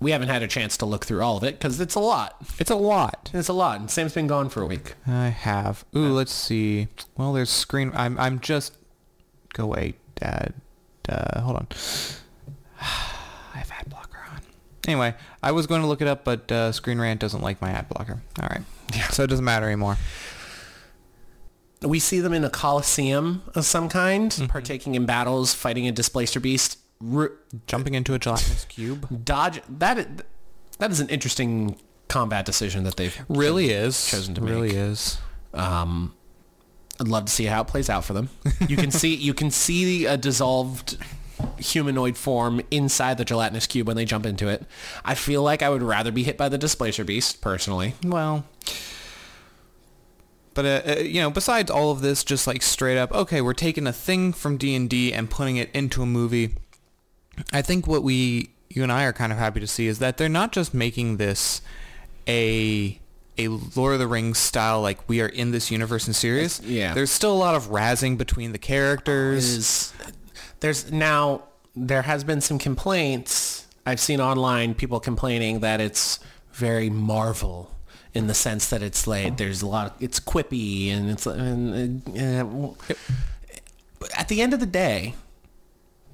[0.00, 2.36] we haven't had a chance to look through all of it because it's a lot.
[2.58, 3.30] It's a lot.
[3.34, 4.94] It's a lot, and Sam's been gone for a week.
[5.06, 5.84] I have.
[5.94, 6.88] Ooh, let's see.
[7.16, 7.92] Well, there's screen.
[7.94, 8.18] I'm.
[8.18, 8.74] I'm just.
[9.52, 10.54] Go away, Dad.
[11.08, 11.66] Uh, hold on.
[12.80, 14.40] I have ad blocker on.
[14.86, 17.70] Anyway, I was going to look it up, but uh, Screen Rant doesn't like my
[17.70, 18.22] ad blocker.
[18.40, 18.62] All right.
[19.10, 19.98] So it doesn't matter anymore.
[21.82, 26.40] We see them in a coliseum of some kind, partaking in battles, fighting a displacer
[26.40, 26.78] beast.
[27.66, 30.06] Jumping into a gelatinous cube dodge that is,
[30.78, 34.76] that is an interesting combat decision that they've really is chosen to really make.
[34.78, 35.18] is.
[35.52, 36.14] um
[36.98, 38.30] I'd love to see how it plays out for them.
[38.66, 40.96] You can see you can see a dissolved
[41.58, 44.64] humanoid form inside the gelatinous cube when they jump into it.
[45.04, 47.94] I feel like I would rather be hit by the displacer beast personally.
[48.04, 48.44] Well,
[50.54, 53.52] but uh, uh, you know, besides all of this, just like straight up, okay, we're
[53.52, 56.54] taking a thing from D and D and putting it into a movie.
[57.52, 60.16] I think what we, you and I, are kind of happy to see is that
[60.16, 61.60] they're not just making this
[62.26, 62.98] a
[63.38, 66.60] a Lord of the Rings style, like we are in this universe and series.
[66.62, 66.94] yeah.
[66.94, 69.44] There's still a lot of razzing between the characters.
[69.44, 69.92] is
[70.66, 71.44] there's now
[71.76, 76.18] there has been some complaints I've seen online people complaining that it's
[76.50, 77.72] very Marvel
[78.14, 82.02] in the sense that it's like there's a lot of, it's quippy and it's and,
[82.18, 82.94] uh,
[84.00, 85.14] but at the end of the day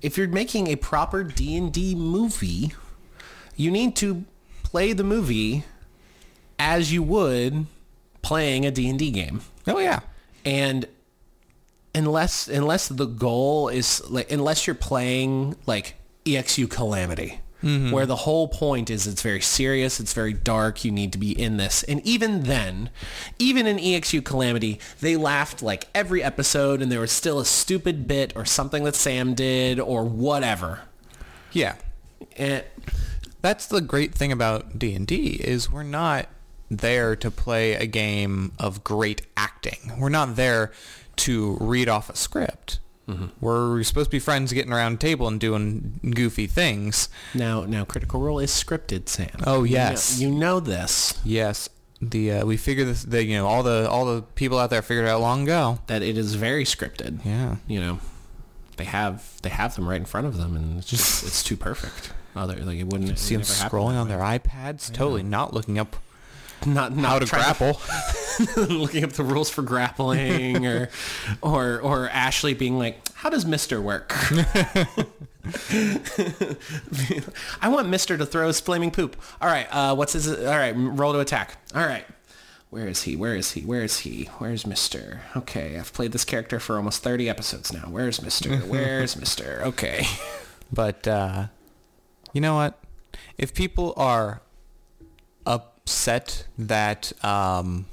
[0.03, 2.75] if you're making a proper D&D movie
[3.57, 4.23] you need to
[4.65, 5.65] play the movie
[6.59, 7.65] as you would
[8.21, 10.01] playing a D&D game oh yeah.
[10.45, 10.87] and
[11.95, 17.91] unless unless the goal is like unless you're playing like ExU Calamity mm-hmm.
[17.91, 21.33] where the whole point is it's very serious it's very dark you need to be
[21.39, 22.91] in this and even then
[23.39, 28.07] even in ExU Calamity they laughed like every episode and there was still a stupid
[28.09, 30.81] bit or something that sam did or whatever
[31.53, 31.75] Yeah.
[32.37, 32.65] and
[33.43, 36.29] That's the great thing about D&D is we're not
[36.71, 39.93] there to play a game of great acting.
[39.99, 40.71] We're not there
[41.17, 42.79] to read off a script.
[43.43, 47.11] We're supposed to be friends getting around a table and doing goofy things.
[47.35, 49.29] Now, now, Critical Role is scripted, Sam.
[49.47, 50.19] Oh, You know- yes.
[50.19, 51.19] you know this.
[51.23, 51.69] Yes.
[52.01, 53.03] The uh, we figured this.
[53.05, 55.79] The, you know all the all the people out there figured it out long ago.
[55.89, 57.25] That it is very scripted.
[57.25, 57.57] Yeah.
[57.69, 57.99] You know,
[58.79, 61.57] they have they have them right in front of them, and it's just it's too
[61.57, 62.13] perfect.
[62.35, 65.23] Other like it wouldn't it See them would never happen scrolling on their iPads, totally
[65.23, 65.97] not looking up.
[66.67, 67.81] Not not how to grapple.
[68.57, 70.89] looking up the rules for grappling, or
[71.43, 74.13] or or Ashley being like, "How does Mister work?"
[77.61, 79.17] I want Mister to throw his flaming poop.
[79.41, 80.29] All right, uh, what's his?
[80.29, 81.57] All right, roll to attack.
[81.75, 82.05] All right.
[82.71, 83.17] Where is he?
[83.17, 83.61] Where is he?
[83.61, 84.31] Where is he?
[84.39, 85.21] Where's Mister?
[85.37, 87.81] Okay, I've played this character for almost 30 episodes now.
[87.81, 88.57] Where's Mister?
[88.57, 89.61] Where's Mister?
[89.63, 90.07] Okay.
[90.73, 91.49] But uh,
[92.33, 92.83] you know what?
[93.37, 94.41] If people are
[95.85, 97.87] upset that um,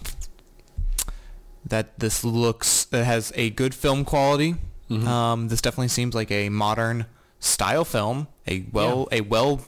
[1.66, 4.56] that this looks that has a good film quality,
[4.92, 7.06] um, this definitely seems like a modern
[7.40, 8.28] style film.
[8.48, 9.62] A well, a well,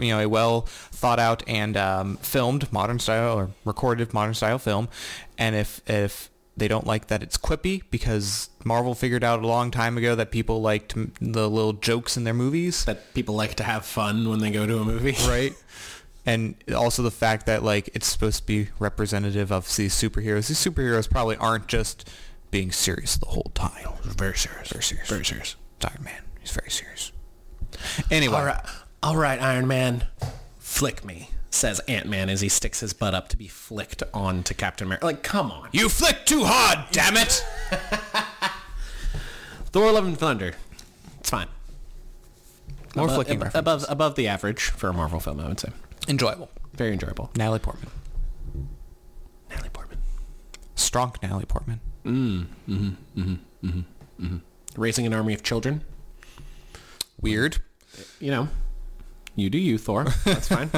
[0.00, 4.58] you know, a well thought out and um, filmed modern style or recorded modern style
[4.58, 4.88] film.
[5.36, 9.70] And if if they don't like that it's quippy because Marvel figured out a long
[9.70, 13.62] time ago that people liked the little jokes in their movies That people like to
[13.62, 15.14] have fun when they go to a movie.
[15.28, 15.52] right?
[16.28, 20.48] And also the fact that like it's supposed to be representative of these superheroes.
[20.48, 22.06] These superheroes probably aren't just
[22.50, 23.86] being serious the whole time.
[24.02, 24.68] Very serious.
[24.68, 25.08] Very serious.
[25.08, 25.56] Very serious.
[25.76, 26.22] It's Iron Man.
[26.40, 27.12] He's very serious.
[28.10, 28.60] Anyway, All right,
[29.02, 30.06] all right, Iron Man,
[30.58, 34.52] flick me, says Ant Man as he sticks his butt up to be flicked onto
[34.54, 35.06] Captain America.
[35.06, 37.44] Like, come on, you flick too hard, damn it!
[39.66, 40.54] Thor: Love and Thunder.
[41.20, 41.48] It's fine.
[42.96, 45.70] More above, flicking ab- above above the average for a Marvel film, I would say.
[46.08, 46.48] Enjoyable.
[46.74, 47.30] Very enjoyable.
[47.36, 47.90] Natalie Portman.
[49.50, 49.98] Natalie Portman.
[50.74, 51.80] Strong Natalie Portman.
[52.04, 52.46] Mm.
[52.68, 53.20] Mm-hmm.
[53.20, 53.34] Mm-hmm.
[53.66, 54.24] Mm-hmm.
[54.24, 54.80] Mm-hmm.
[54.80, 55.82] Raising an army of children.
[57.20, 57.58] Weird.
[58.20, 58.48] You know,
[59.34, 60.04] you do you, Thor.
[60.24, 60.70] That's fine.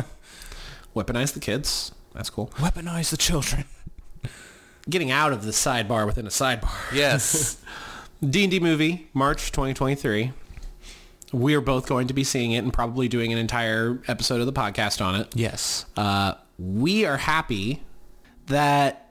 [0.97, 1.93] Weaponize the kids.
[2.15, 2.49] That's cool.
[2.57, 3.65] Weaponize the children.
[4.89, 6.71] Getting out of the sidebar within a sidebar.
[6.93, 7.59] Yes.
[8.29, 10.33] D&D movie, March 2023.
[11.33, 14.53] We're both going to be seeing it and probably doing an entire episode of the
[14.53, 15.29] podcast on it.
[15.35, 15.87] yes.
[15.97, 17.83] Uh, we are happy
[18.47, 19.07] that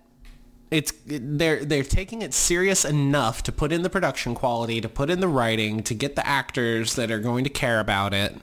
[0.72, 5.10] it's they're they're taking it serious enough to put in the production quality, to put
[5.10, 8.36] in the writing, to get the actors that are going to care about it,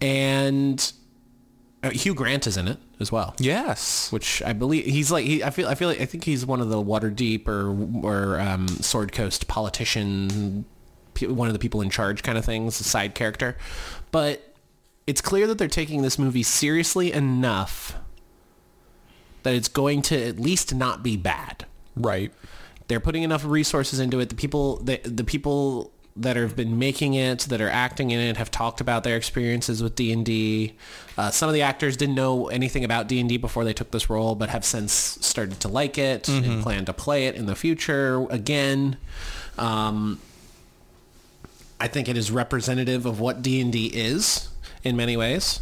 [0.00, 0.92] and
[1.82, 4.10] uh, Hugh Grant is in it as well Yes.
[4.10, 6.60] which I believe he's like he, I feel I feel like I think he's one
[6.60, 7.74] of the Waterdeep or
[8.06, 10.64] or um, Sword Coast politician,
[11.22, 13.56] one of the people in charge kind of things, a side character.
[14.10, 14.54] But
[15.06, 17.96] it's clear that they're taking this movie seriously enough
[19.42, 21.66] that it's going to at least not be bad.
[21.94, 22.32] Right.
[22.88, 24.28] They're putting enough resources into it.
[24.28, 28.38] The people the, the people that have been making it, that are acting in it,
[28.38, 30.74] have talked about their experiences with D&D.
[31.18, 34.34] Uh, some of the actors didn't know anything about D&D before they took this role,
[34.34, 38.26] but have since started to like it and plan to play it in the future
[38.30, 38.96] again.
[39.58, 40.20] Um,
[41.80, 44.48] I think it is representative of what D&D is
[44.82, 45.60] in many ways.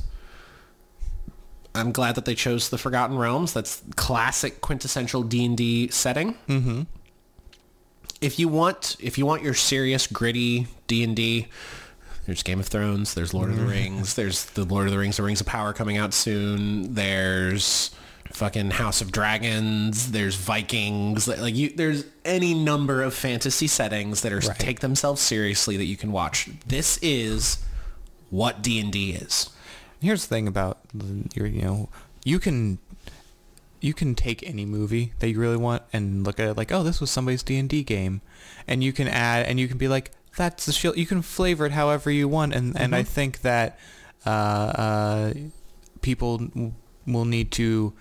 [1.75, 3.53] I'm glad that they chose the Forgotten Realms.
[3.53, 6.35] That's classic quintessential D&D setting.
[6.49, 6.83] Mm-hmm.
[8.21, 11.49] If you want, if you want your serious, gritty D&D,
[12.27, 13.15] there's Game of Thrones.
[13.15, 14.15] There's Lord of the Rings.
[14.15, 16.95] There's the Lord of the Rings, The Rings of Power coming out soon.
[16.95, 17.95] There's
[18.35, 20.11] fucking House of Dragons.
[20.13, 21.27] There's Vikings.
[21.27, 24.59] Like you, there's any number of fantasy settings that are Right.
[24.59, 26.49] take themselves seriously that you can watch.
[26.67, 27.65] This is
[28.31, 29.51] what D&D is.
[30.01, 30.79] Here's the thing about
[31.35, 31.89] you know,
[32.25, 32.79] you can
[33.81, 36.83] you can take any movie that you really want and look at it like, oh,
[36.83, 38.21] this was somebody's D and D game,
[38.67, 40.97] and you can add and you can be like, that's the shield.
[40.99, 43.79] You can flavor it however you want, and and I think that
[44.27, 45.35] uh, uh,
[46.03, 46.73] people
[47.07, 47.93] will need to.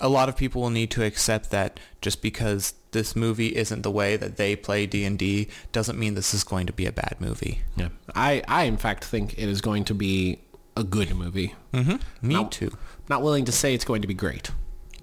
[0.00, 3.90] A lot of people will need to accept that just because this movie isn't the
[3.90, 6.92] way that they play D and D doesn't mean this is going to be a
[6.92, 7.62] bad movie.
[7.76, 7.90] Yeah.
[8.14, 10.40] I, I in fact think it is going to be
[10.76, 11.54] a good movie.
[11.72, 11.96] Mm-hmm.
[12.26, 12.76] Me Now- too.
[13.08, 14.50] Not willing to say it's going to be great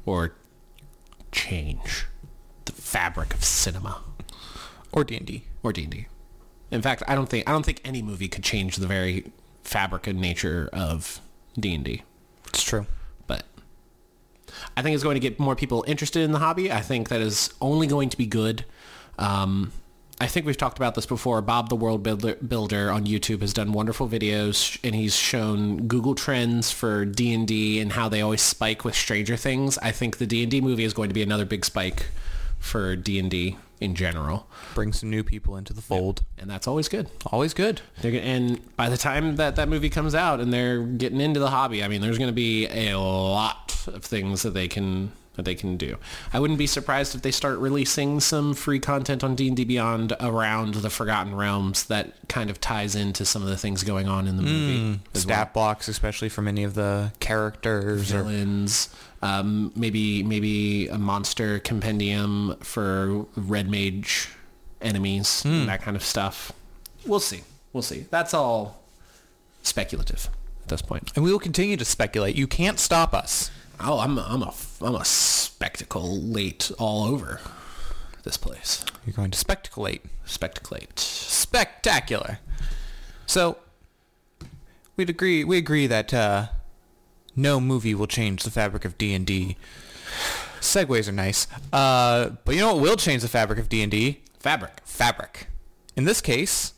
[0.06, 0.34] or
[1.32, 2.06] change
[2.66, 4.02] the fabric of cinema
[4.92, 5.44] Or D and D.
[5.64, 6.08] or D&D.
[6.72, 9.32] In fact, I don't think I don't think any movie could change the very
[9.64, 11.20] fabric and nature of
[11.60, 12.04] D&D.
[12.48, 12.88] It's true.
[14.76, 16.72] I think it's going to get more people interested in the hobby.
[16.72, 18.66] I think that is only going to be good.
[19.18, 19.72] Um,
[20.20, 21.42] I think we've talked about this before.
[21.42, 26.16] Bob the World Builder, Builder on YouTube has done wonderful videos, and he's shown Google
[26.16, 29.78] Trends for D&D and how they always spike with Stranger Things.
[29.78, 32.08] I think the D&D movie is going to be another big spike
[32.60, 34.48] for D&D in general.
[34.74, 36.24] Bring some new people into the fold.
[36.38, 37.10] And that's always good.
[37.28, 37.82] Always good.
[38.02, 41.50] They're, and by the time that that movie comes out and they're getting into the
[41.50, 45.46] hobby, I mean, there's going to be a lot of things that they can that
[45.46, 45.98] they can do.
[46.34, 50.74] I wouldn't be surprised if they start releasing some free content on D&D Beyond around
[50.74, 54.36] the Forgotten Realms that kind of ties into some of the things going on in
[54.36, 54.80] the movie.
[54.80, 54.94] Hmm.
[55.14, 55.22] well.
[55.22, 58.12] Stat blocks, especially from any of the characters.
[58.12, 58.90] Or, villains,
[59.22, 64.30] um, maybe maybe a monster compendium for red mage
[64.82, 66.52] enemies, and that kind of stuff.
[67.06, 67.42] We'll see.
[67.74, 68.06] We'll see.
[68.10, 68.84] That's all
[69.64, 70.30] speculative
[70.64, 71.12] at this point.
[71.16, 72.36] and we will continue to speculate.
[72.36, 73.50] You can't stop us.
[73.80, 77.40] Oh, I'm I'm a I'm a spectacle late all over
[78.24, 78.84] this place.
[79.06, 80.02] You're going to spectaculate.
[80.26, 81.00] Spectaclate.
[81.00, 82.40] Spectacular.
[83.26, 83.58] So,
[84.96, 85.44] we'd agree.
[85.44, 86.48] We agree that uh,
[87.38, 89.56] no movie will change the fabric of D and D.
[90.60, 93.92] Segues are nice, uh, but you know what will change the fabric of D and
[93.92, 94.22] D?
[94.40, 94.82] Fabric.
[94.84, 95.48] Fabric.
[95.96, 96.74] In this case,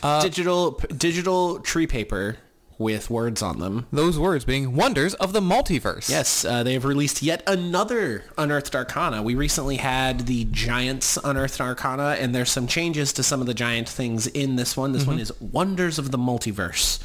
[0.22, 2.36] digital p- digital tree paper
[2.78, 3.86] with words on them.
[3.92, 6.08] those words being wonders of the multiverse.
[6.08, 9.20] Yes, uh, they have released yet another Unearthed Arcana.
[9.20, 13.54] We recently had the Giants Unearthed Arcana, and there's some changes to some of the
[13.54, 14.92] giant things in this one.
[14.92, 17.00] This one is Wonders of the Multiverse.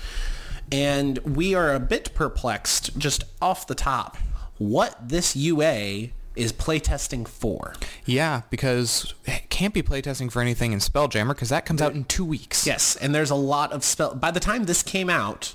[0.74, 4.18] And we are a bit perplexed, just off the top,
[4.58, 7.76] what this UA is playtesting for.
[8.06, 12.06] Yeah, because it can't be playtesting for anything in Spelljammer because that comes out in
[12.06, 12.66] two weeks.
[12.66, 14.16] Yes, and there's a lot of spell.
[14.16, 15.54] By the time this came out,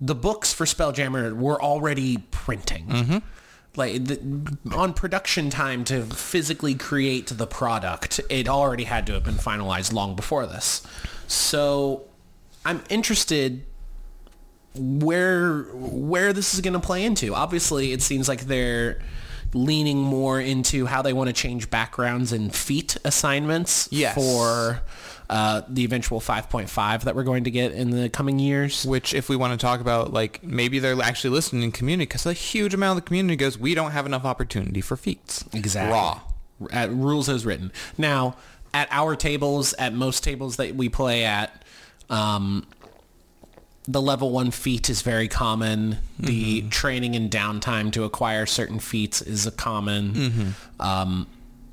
[0.00, 2.86] the books for Spelljammer were already printing.
[2.86, 3.18] Mm-hmm.
[3.74, 9.24] Like the, on production time to physically create the product, it already had to have
[9.24, 10.86] been finalized long before this.
[11.26, 12.04] So,
[12.64, 13.64] I'm interested
[14.74, 17.34] where where this is going to play into.
[17.34, 19.00] Obviously, it seems like they're
[19.52, 24.14] leaning more into how they want to change backgrounds and feat assignments Yes.
[24.16, 24.80] for
[25.30, 28.84] uh, the eventual 5.5 that we're going to get in the coming years.
[28.84, 32.26] Which, if we want to talk about, like, maybe they're actually listening in community because
[32.26, 35.44] a huge amount of the community goes, we don't have enough opportunity for feats.
[35.52, 35.92] Exactly.
[35.92, 36.20] Raw.
[36.72, 37.72] At rules as written.
[37.96, 38.36] Now,
[38.74, 41.64] at our tables, at most tables that we play at,
[42.10, 42.66] um,
[43.86, 45.98] the level one feat is very common.
[46.18, 50.54] The training and downtime to acquire certain feats is a common.
[50.80, 51.26] Um,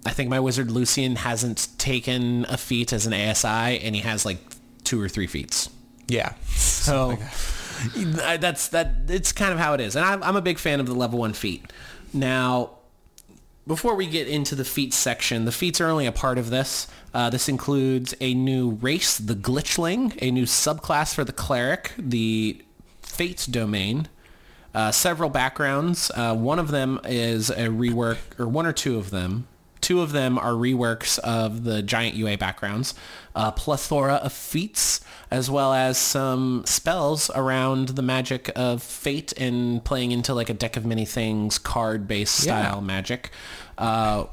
[0.06, 4.26] I think my wizard Lucian hasn't taken a feat as an ASI, and he has
[4.26, 4.40] like
[4.84, 5.70] two or three feats.
[6.08, 6.34] Yeah.
[6.50, 7.18] So
[8.24, 8.92] I- that's that.
[9.08, 11.20] It's kind of how it is, and I'm, I'm a big fan of the level
[11.20, 11.72] one feat.
[12.14, 12.72] Now,
[13.72, 16.88] before we get into the feats section, the feats are only a part of this.
[17.14, 22.62] Uh, this includes a new race, the Glitchling, a new subclass for the Cleric, the
[23.02, 24.10] Fate domain,
[24.76, 26.12] uh, several backgrounds.
[26.14, 29.48] Uh, one of them is a rework, or one or two of them.
[29.80, 32.94] Two of them are reworks of the giant UA backgrounds,
[33.34, 35.00] a plethora of feats,
[35.32, 40.54] as well as some spells around the magic of fate and playing into like a
[40.54, 43.32] deck of many things card-based style magic.
[43.82, 44.28] Uh,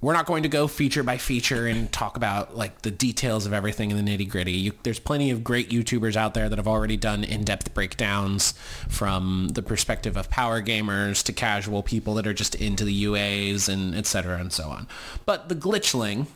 [0.00, 3.54] we're not going to go feature by feature and talk about like the details of
[3.54, 4.70] everything in the nitty gritty.
[4.82, 8.52] there's plenty of great YouTubers out there that have already done in-depth breakdowns
[8.88, 13.66] from the perspective of power gamers to casual people that are just into the UAs
[13.66, 14.88] and et cetera and so on.
[15.24, 16.26] But the Glitchling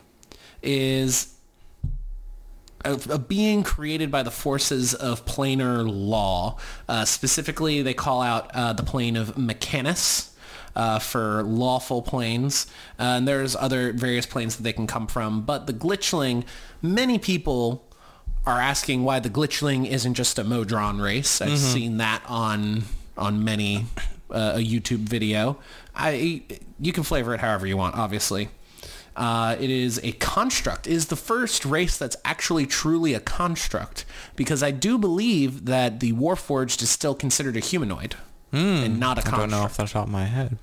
[0.63, 1.35] is
[2.83, 6.57] a, a being created by the forces of planar law.
[6.87, 10.29] Uh, specifically, they call out uh, the plane of Mechanus.
[10.75, 12.67] Uh, for lawful planes,
[12.99, 15.41] uh, and there's other various planes that they can come from.
[15.41, 16.45] But the glitchling,
[16.81, 17.85] many people
[18.45, 21.41] are asking why the glitchling isn't just a Modron race.
[21.41, 22.83] I've seen that on
[23.17, 23.87] on many
[24.31, 25.57] uh, a YouTube video.
[25.95, 26.43] I
[26.79, 28.49] you can flavor it however you want, obviously.
[29.15, 30.87] Uh, it is a construct.
[30.87, 34.05] It is the first race that's actually truly a construct
[34.37, 38.15] because I do believe that the Warforged is still considered a humanoid
[38.51, 40.57] and not a I construct don't know off the top of my head.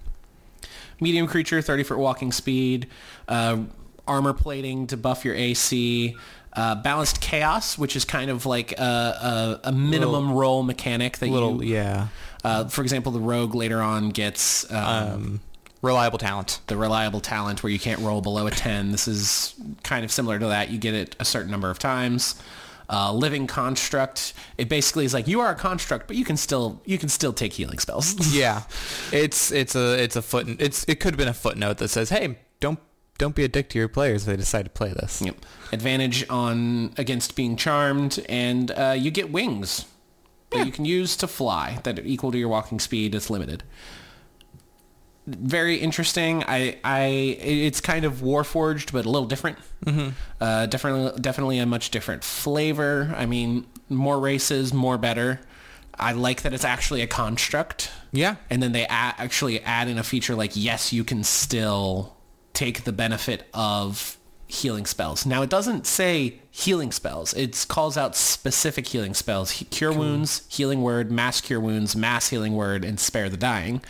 [1.00, 2.86] medium creature, 30 foot walking speed,
[3.28, 3.58] uh,
[4.06, 6.16] armor plating to buff your AC,
[6.54, 11.28] uh, balanced chaos, which is kind of like a, a, a minimum roll mechanic that
[11.28, 12.08] Little, you, yeah.
[12.44, 14.78] uh, for example, the rogue later on gets um,
[15.12, 15.40] Um,
[15.82, 16.60] reliable talent.
[16.68, 18.90] the reliable talent where you can't roll below a 10.
[18.92, 20.70] This is kind of similar to that.
[20.70, 22.34] You get it a certain number of times.
[22.88, 24.32] Uh, living construct.
[24.58, 27.32] It basically is like you are a construct, but you can still you can still
[27.32, 28.14] take healing spells.
[28.36, 28.62] Yeah,
[29.12, 30.46] it's it's a it's a foot.
[30.60, 32.78] It's it could have been a footnote that says, "Hey, don't
[33.18, 35.36] don't be a dick to your players if they decide to play this." Yep.
[35.72, 39.86] Advantage on against being charmed, and uh, you get wings
[40.50, 43.14] that you can use to fly that are equal to your walking speed.
[43.14, 43.64] It's limited.
[45.26, 46.44] Very interesting.
[46.44, 49.58] I, I, it's kind of Warforged, but a little different.
[49.84, 50.10] Mm-hmm.
[50.40, 53.12] Uh, definitely, definitely a much different flavor.
[53.16, 55.40] I mean, more races, more better.
[55.98, 57.90] I like that it's actually a construct.
[58.12, 58.36] Yeah.
[58.50, 62.14] And then they add, actually add in a feature like, yes, you can still
[62.52, 64.16] take the benefit of
[64.48, 65.26] healing spells.
[65.26, 67.34] Now, it doesn't say healing spells.
[67.34, 69.50] It calls out specific healing spells.
[69.52, 73.82] He- Cure wounds, healing word, mass cure wounds, mass healing word, and spare the dying.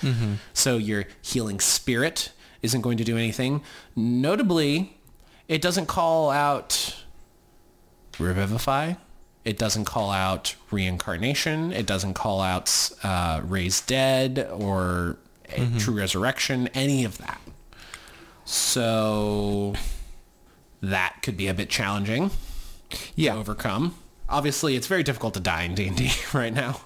[0.55, 2.33] So your healing spirit
[2.63, 3.63] isn't going to do anything.
[3.95, 4.99] Notably,
[5.47, 6.97] it doesn't call out
[8.19, 8.95] revivify.
[9.45, 11.73] It doesn't call out reincarnation.
[11.73, 15.19] It doesn't call out uh, raise dead or
[15.51, 16.69] a true resurrection.
[16.75, 17.41] Any of that.
[18.45, 19.75] So
[20.91, 22.30] that could be a bit challenging
[23.14, 23.32] Yeah.
[23.34, 23.95] to overcome.
[24.28, 26.80] Obviously, it's very difficult to die in D&D right now.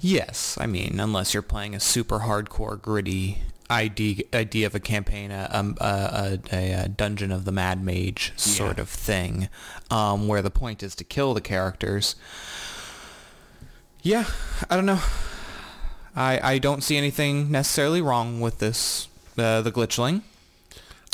[0.00, 3.38] Yes, I mean, unless you're playing a super hardcore, gritty
[3.70, 8.32] idea, idea of a campaign, a, um, a, a, a dungeon of the Mad Mage
[8.36, 8.82] sort Yeah.
[8.82, 9.48] of thing,
[9.90, 12.16] um, where the point is to kill the characters.
[14.02, 14.26] Yeah,
[14.68, 15.00] I don't know.
[16.14, 19.08] I I don't see anything necessarily wrong with this,
[19.38, 20.22] uh, the glitchling.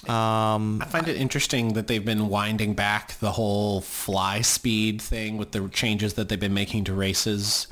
[0.09, 5.36] Um, I find it interesting that they've been winding back the whole fly speed thing
[5.36, 7.66] with the changes that they've been making to races,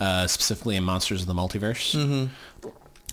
[0.00, 1.94] uh, specifically in Monsters of the Multiverse.
[1.94, 2.68] Mm-hmm.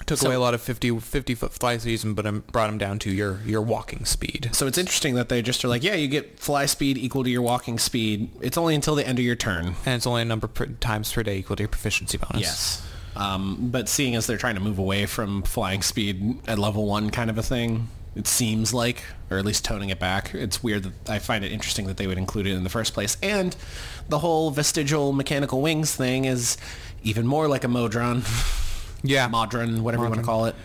[0.06, 2.78] took So- away a lot of 50, 50 foot fly season, but um, brought them
[2.78, 4.50] down to your, your walking speed.
[4.54, 7.30] So it's interesting that they just are like, yeah, you get fly speed equal to
[7.30, 8.30] your walking speed.
[8.42, 9.76] It's only until the end of your turn.
[9.86, 12.42] And it's only a number per, times per day equal to your proficiency bonus.
[12.42, 12.88] Yes.
[13.18, 17.10] Um, but seeing as they're trying to move away from flying speed at level one
[17.10, 20.84] kind of a thing, it seems like, or at least toning it back, it's weird
[20.84, 23.18] that I find it interesting that they would include it in the first place.
[23.24, 23.56] And
[24.10, 26.58] the whole vestigial mechanical wings thing is
[27.04, 28.24] even more like a Modron,
[29.04, 29.28] Yeah.
[29.28, 30.56] Modron, whatever you want to call it.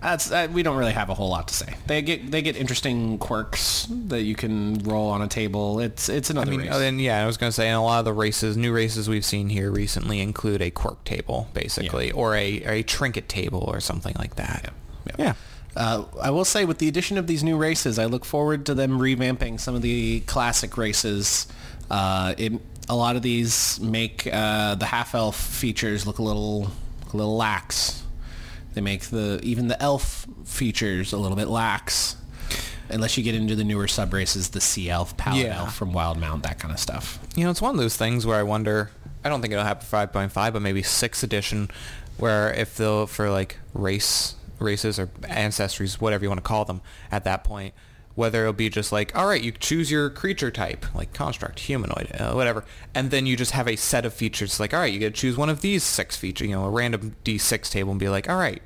[0.00, 1.74] That's uh, we don't really have a whole lot to say.
[1.86, 5.78] They get they get interesting quirks that you can roll on a table.
[5.78, 6.48] It's it's another.
[6.48, 6.70] I mean, race.
[6.72, 8.72] oh, then yeah, I was going to say, and a lot of the races, new
[8.72, 13.28] races we've seen here recently include a quirk table, basically, or a, or a trinket
[13.28, 14.72] table or something like that.
[15.06, 15.14] Yeah.
[15.18, 15.34] Yeah.
[15.76, 18.74] Uh, I will say, with the addition of these new races, I look forward to
[18.74, 21.46] them revamping some of the classic races.
[21.90, 22.52] Uh, it,
[22.88, 26.70] a lot of these make uh, the half elf features look a little,
[27.12, 28.02] a little lax.
[28.74, 32.16] They make the even the elf features a little bit lax,
[32.88, 35.58] unless you get into the newer sub races, the sea elf, paladin Yeah.
[35.60, 37.18] elf from Wildemount, that kind of stuff.
[37.36, 38.90] You know, it's one of those things where I wonder.
[39.24, 41.70] I don't think it'll happen for 5.5, but maybe 6th edition,
[42.16, 46.80] where if they'll for like race races or ancestries, whatever you want to call them,
[47.10, 47.74] at that point,
[48.14, 52.10] whether it'll be just like, all right, you choose your creature type, like construct, humanoid,
[52.18, 54.60] uh, whatever, and then you just have a set of features.
[54.60, 56.70] Like, all right, you get to choose one of these six features, you know, a
[56.70, 58.62] random D6 table, and be like, all right,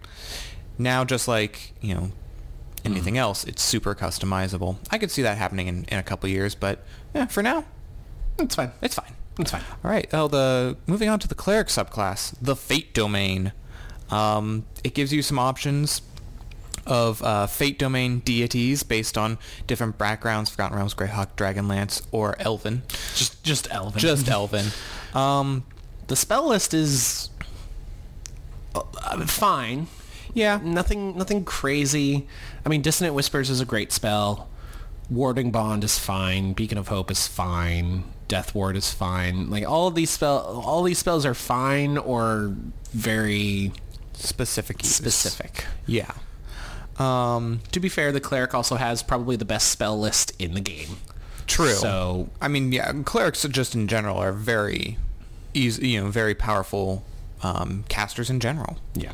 [0.78, 2.10] now just like you know
[2.84, 4.76] anything else, it's super customizable.
[4.90, 6.84] I could see that happening in, in a couple years, but
[7.14, 7.64] yeah, for now,
[8.38, 8.70] It's fine.
[8.82, 9.12] it's fine.
[9.38, 9.62] It's fine.
[9.84, 10.08] All right.
[10.12, 13.52] Oh, the moving on to the cleric subclass, the fate domain.
[14.10, 16.02] Um, it gives you some options
[16.86, 22.82] of uh, fate domain deities based on different backgrounds: Forgotten Realms, Greyhawk, Dragonlance, or Elven.
[23.14, 23.98] Just just elven.
[23.98, 24.66] Just Elven.
[25.14, 25.64] Um,
[26.06, 27.30] the spell list is
[28.74, 29.88] uh, fine.
[30.34, 30.60] yeah.
[30.62, 32.26] Nothing nothing crazy.
[32.64, 34.48] I mean, Dissonant Whispers is a great spell.
[35.10, 36.52] Warding Bond is fine.
[36.52, 38.04] Beacon of Hope is fine.
[38.28, 39.50] Death Ward is fine.
[39.50, 42.54] Like all of these spell all these spells are fine or
[42.92, 43.72] very
[44.16, 44.82] Specific.
[44.82, 44.94] use.
[44.94, 45.64] specific.
[45.86, 46.10] Yeah.
[46.98, 50.60] Um, To be fair, the cleric also has probably the best spell list in the
[50.60, 50.96] game.
[51.46, 51.72] true.
[51.74, 54.96] So I mean, yeah, clerics just in general are very
[55.54, 57.04] easy, you know, very powerful
[57.42, 58.78] um, casters in general.
[58.94, 59.12] Yeah.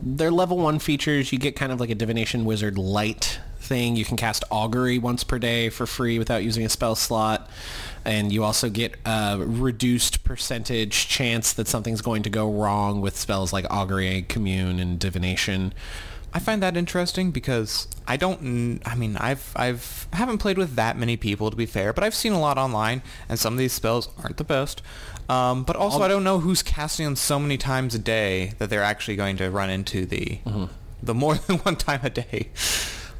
[0.00, 1.32] They're level one features.
[1.32, 3.96] You get kind of like a divination wizard light thing.
[3.96, 7.48] You can cast augury once per day for free without using a spell slot.
[8.04, 13.16] And you also get a reduced percentage chance that something's going to go wrong with
[13.16, 15.72] spells like augury, commune, and divination.
[16.34, 18.82] I find that interesting because I don't.
[18.84, 22.14] I mean, I've I've haven't played with that many people to be fair, but I've
[22.14, 24.82] seen a lot online, and some of these spells aren't the best.
[25.28, 28.68] Um, but also, I don't know who's casting them so many times a day that
[28.68, 30.40] they're actually going to run into the
[31.02, 32.48] the more than one time a day.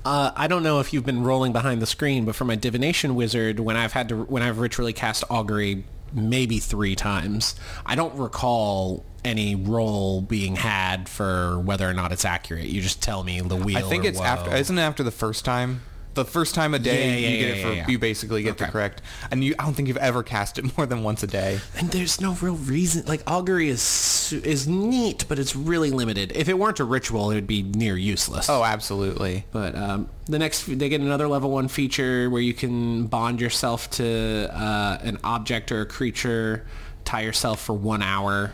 [0.05, 3.15] Uh, I don't know if you've been rolling behind the screen, but for my divination
[3.15, 7.55] wizard, when I've had to, when I've ritually cast augury, maybe three times,
[7.87, 12.67] I don't recall any roll being had for whether or not it's accurate.
[12.67, 13.79] You just tell me the wheel.
[13.79, 14.55] I think it's after.
[14.55, 15.81] Isn't it after the first time
[16.15, 18.59] the first time a day Yeah, yeah, you get yeah, it for you basically get
[18.59, 21.27] the correct and you I don't think you've ever cast it more than once a
[21.27, 21.61] day.
[21.77, 23.07] And there's no real reason.
[23.07, 26.33] Like augury is is neat, but it's really limited.
[26.35, 28.49] If it weren't a ritual, it would be near useless.
[28.49, 29.45] Oh, absolutely.
[29.53, 33.91] But um, the next, they get another level one feature where you can bond yourself
[33.93, 36.65] to uh, an object or a creature,
[37.05, 38.53] tie yourself for one hour.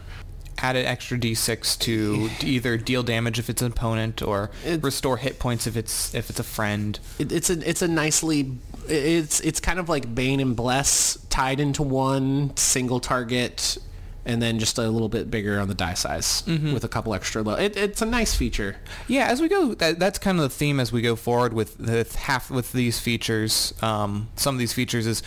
[0.63, 4.51] Add an extra d6 to either deal damage if it's an opponent or
[4.81, 6.99] restore hit points if it's if it's a friend.
[7.19, 8.53] It, it's a it's a nicely
[8.87, 13.79] it's it's kind of like Bane and Bless tied into one single target,
[14.25, 17.43] and then just a little bit bigger on the die size with a couple extra.
[17.43, 18.77] Lo- it, it's a nice feature.
[19.09, 21.79] Yeah, as we go, that, that's kind of the theme as we go forward with
[21.81, 23.73] with half with these features.
[23.83, 25.23] Um, some of these features is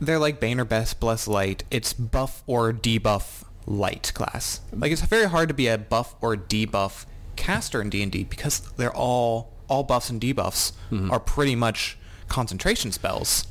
[0.00, 1.62] they're like Bane or Best Bless Light.
[1.70, 4.60] It's buff or debuff light class.
[4.72, 7.06] Like it's very hard to be a buff or debuff
[7.36, 11.10] caster in D and D because they're all all buffs and debuffs mm-hmm.
[11.10, 11.96] are pretty much
[12.28, 13.46] concentration spells,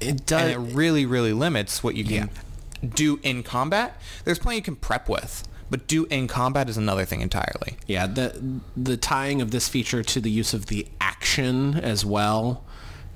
[0.00, 0.42] It does.
[0.42, 2.30] and it really really limits what you can
[2.94, 4.00] do in combat.
[4.24, 5.46] There's plenty you can prep with.
[5.70, 7.76] But do in combat is another thing entirely.
[7.86, 12.64] Yeah, the the tying of this feature to the use of the action as well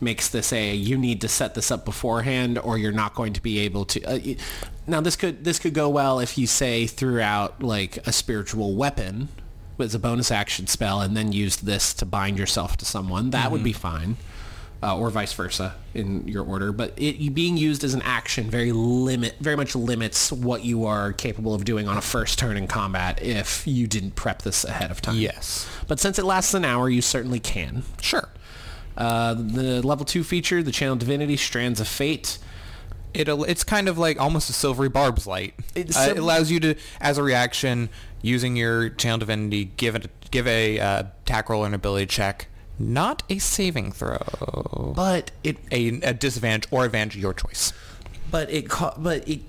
[0.03, 3.41] makes this a you need to set this up beforehand or you're not going to
[3.41, 4.19] be able to uh,
[4.87, 9.29] now this could this could go well if you say throughout like a spiritual weapon
[9.79, 13.51] as a bonus action spell and then use this to bind yourself to someone that
[13.51, 14.17] would be fine
[14.83, 18.73] uh, or vice versa in your order but it being used as an action very
[18.73, 22.67] limit very much limits what you are capable of doing on a first turn in
[22.67, 25.69] combat if you didn't prep this ahead of time Yes.
[25.89, 27.83] but since it lasts an hour, you certainly can.
[28.01, 28.29] Sure.
[28.97, 32.38] Uh, the level two feature, the Channel Divinity Strands of Fate.
[33.14, 35.55] It it's kind of like almost a silvery barbs light.
[35.74, 37.90] It's Uh, it allows you to, as a reaction,
[38.22, 42.47] using your channel divinity, give it give a uh, attack roll and ability check,
[42.78, 47.74] not a saving throw, But it, a, a disadvantage or advantage, your choice.
[48.30, 49.40] but it, ca- but it.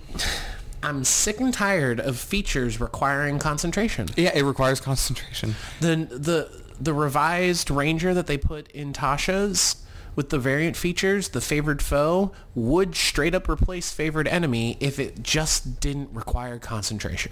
[0.86, 4.10] I'm sick and tired of features requiring concentration.
[4.18, 5.56] Yeah, it requires concentration.
[5.80, 9.78] The the the revised Ranger that they put in Tasha's
[10.16, 15.24] with the variant features, the favored foe would straight up replace favored enemy if it
[15.24, 17.32] just didn't require concentration.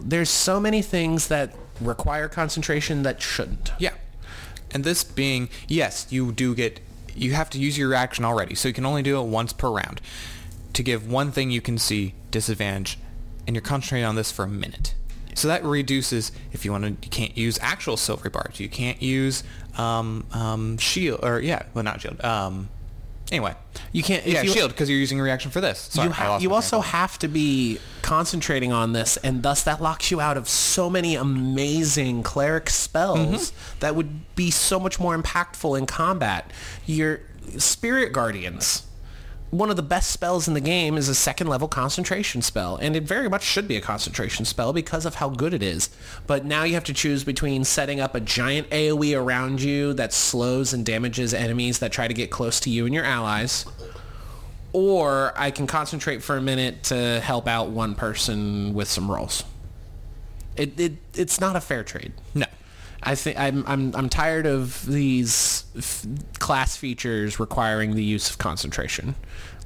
[0.00, 3.72] There's so many things that require concentration that shouldn't.
[3.78, 3.94] Yeah,
[4.72, 6.80] and this being yes, you do get
[7.14, 9.68] you have to use your action already, so you can only do it once per
[9.68, 10.00] round.
[10.72, 12.98] To give one thing you can see disadvantage,
[13.46, 14.94] and you're concentrating on this for a minute.
[15.34, 16.90] So that reduces if you want to.
[16.90, 18.60] You can't use actual silvery barbs.
[18.60, 19.42] You can't use
[19.78, 22.22] um, um, shield or yeah, well not shield.
[22.24, 22.68] Um,
[23.30, 23.54] anyway,
[23.92, 24.26] You can't.
[24.26, 25.78] If yeah, you, shield because you're using a reaction for this.
[25.78, 30.10] Sorry, you, ha- you also have to be concentrating on this, and thus that locks
[30.10, 33.22] you out of so many amazing cleric spells
[33.52, 33.78] Mm-hmm.
[33.80, 36.50] that would be so much more impactful in combat.
[36.86, 37.20] Your
[37.58, 38.86] spirit guardians.
[39.52, 42.96] One of the best spells in the game is a second level concentration spell, and
[42.96, 45.90] it very much should be a concentration spell because of how good it is.
[46.26, 50.14] But now you have to choose between setting up a giant AoE around you that
[50.14, 53.66] slows and damages enemies that try to get close to you and your allies,
[54.72, 59.44] or I can concentrate for a minute to help out one person with some rolls.
[60.56, 62.14] It, it it's not a fair trade.
[62.34, 62.46] No.
[63.02, 66.06] I think I'm I'm I'm tired of these f-
[66.38, 69.14] class features requiring the use of concentration.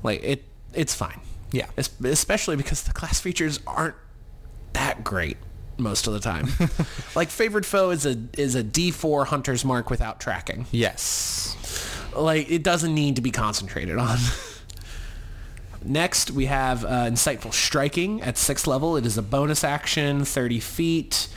[0.02, 1.20] Like it it's fine.
[1.52, 1.66] Yeah.
[1.76, 3.94] Es- especially because the class features aren't
[4.72, 5.36] that great
[5.78, 6.48] most of the time.
[7.14, 10.66] like favored foe is a is a D4 hunter's mark without tracking.
[10.70, 11.56] Yes.
[12.14, 14.18] Like it doesn't need to be concentrated on.
[15.84, 18.96] Next, we have uh, Insightful Striking at 6th level.
[18.96, 21.28] It is a bonus action, 30 feet.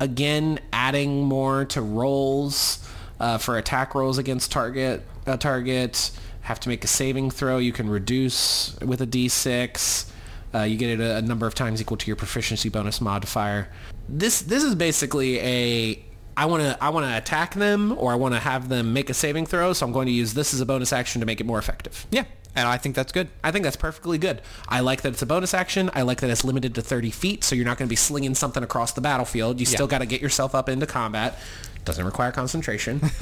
[0.00, 2.88] Again, adding more to rolls
[3.20, 5.04] uh, for attack rolls against target.
[5.26, 6.10] A target
[6.42, 7.58] have to make a saving throw.
[7.58, 10.10] You can reduce with a d6.
[10.54, 13.68] Uh, you get it a, a number of times equal to your proficiency bonus modifier.
[14.08, 16.04] This this is basically a
[16.38, 19.10] I want to I want to attack them or I want to have them make
[19.10, 19.72] a saving throw.
[19.72, 22.06] So I'm going to use this as a bonus action to make it more effective.
[22.10, 22.24] Yeah,
[22.54, 23.28] and I think that's good.
[23.42, 24.42] I think that's perfectly good.
[24.68, 25.90] I like that it's a bonus action.
[25.94, 28.34] I like that it's limited to 30 feet, so you're not going to be slinging
[28.34, 29.60] something across the battlefield.
[29.60, 31.38] You still got to get yourself up into combat.
[31.84, 32.98] Doesn't require concentration.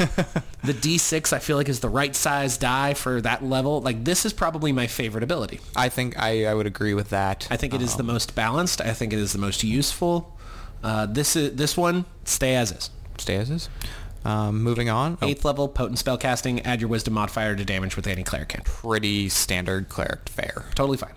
[0.64, 3.80] the D6 I feel like is the right size die for that level.
[3.80, 5.60] Like this is probably my favorite ability.
[5.76, 7.46] I think I, I would agree with that.
[7.50, 8.80] I think it is the most balanced.
[8.80, 10.36] I think it is the most useful.
[10.82, 12.90] Uh, this is this one stay as is.
[13.18, 13.68] Stay as is.
[14.26, 15.18] Um, moving on.
[15.22, 16.60] Oh, Eighth level potent spell casting.
[16.62, 18.62] Add your wisdom modifier to damage with any cleric can.
[18.64, 20.64] pretty standard cleric fare.
[20.74, 21.12] Totally fine.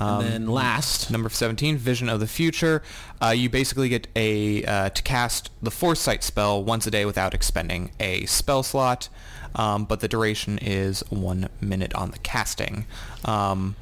[0.00, 2.82] and then last, Number 17, Vision of the Future.
[3.22, 7.34] Uh, you basically get a uh, to cast the Foresight spell once a day without
[7.34, 9.08] expending a spell slot,
[9.54, 12.86] um, but the duration is one minute on the casting.
[13.24, 13.76] Um,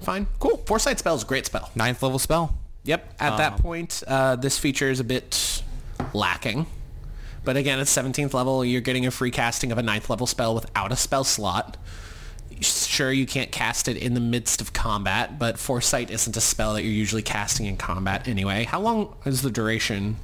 [0.00, 0.56] fine, cool.
[0.66, 1.70] Foresight spell is a great spell.
[1.76, 2.56] ninth level spell.
[2.84, 3.14] Yep.
[3.20, 5.62] At that point, uh, this feature is a bit
[6.14, 6.66] lacking.
[7.44, 10.54] But again, at 17th level, you're getting a free casting of a 9th level spell
[10.54, 11.76] without a spell slot.
[12.60, 16.74] Sure, you can't cast it in the midst of combat, but Foresight isn't a spell
[16.74, 18.64] that you're usually casting in combat anyway.
[18.64, 20.16] How long is the duration?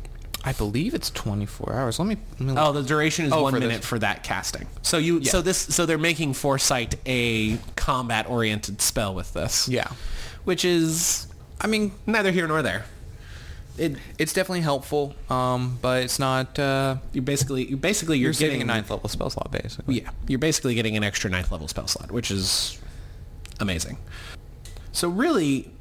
[0.46, 1.98] I believe it's 24 hours.
[1.98, 2.16] Let me.
[2.40, 3.68] Let me Oh, the duration is Oh, one for this.
[3.68, 4.66] minute for that casting.
[4.82, 9.68] So you, so this, so they're making Foresight a combat-oriented spell with this.
[9.68, 9.88] yeah.
[10.44, 11.28] which is
[11.60, 12.84] I mean, neither here nor there.
[13.76, 16.58] It, it's definitely helpful, um, but it's not.
[16.58, 20.00] Uh, you basically, you basically, you're, you're getting getting a ninth level spell slot, basically.
[20.00, 22.78] Yeah, you're basically getting an extra ninth level spell slot, which is
[23.58, 23.98] amazing.
[24.92, 25.72] So really,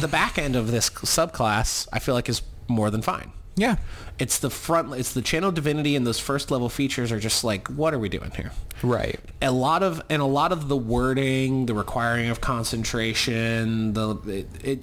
[0.00, 3.32] the back end of this subclass, I feel like, is more than fine.
[3.56, 3.76] Yeah.
[4.18, 7.68] It's the front, it's the channel divinity, and those first level features are just like,
[7.68, 8.52] what are we doing here?
[8.82, 9.20] Right.
[9.40, 14.64] a lot of and a lot of the wording, the requiring of concentration, the it
[14.64, 14.82] it,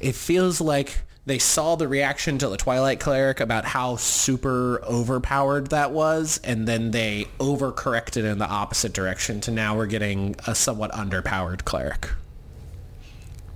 [0.00, 5.68] it feels like they saw the reaction to the Twilight Cleric about how super overpowered
[5.68, 10.54] that was, and then they overcorrected in the opposite direction to now we're getting a
[10.54, 12.08] somewhat underpowered cleric.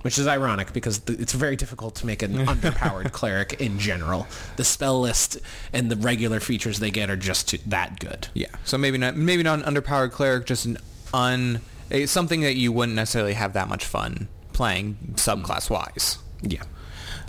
[0.03, 4.27] Which is ironic because th- it's very difficult to make an underpowered cleric in general.
[4.57, 5.39] The spell list
[5.71, 8.27] and the regular features they get are just too, that good.
[8.35, 8.49] Yeah.
[8.65, 9.15] So maybe not.
[9.15, 10.77] Maybe not an underpowered cleric, just an
[11.13, 11.61] un.
[12.05, 16.19] Something that you wouldn't necessarily have that much fun playing subclass wise.
[16.41, 16.63] Yeah.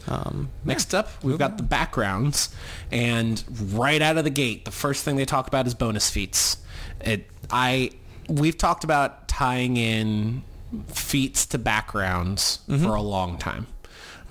[0.09, 2.55] Um, Next up, we've got the backgrounds,
[2.91, 6.59] and right out of the gate, the first thing they talk about is bonus feats.
[7.01, 7.91] It, I,
[8.29, 10.43] we've talked about tying in
[10.87, 13.67] feats to backgrounds for a long time.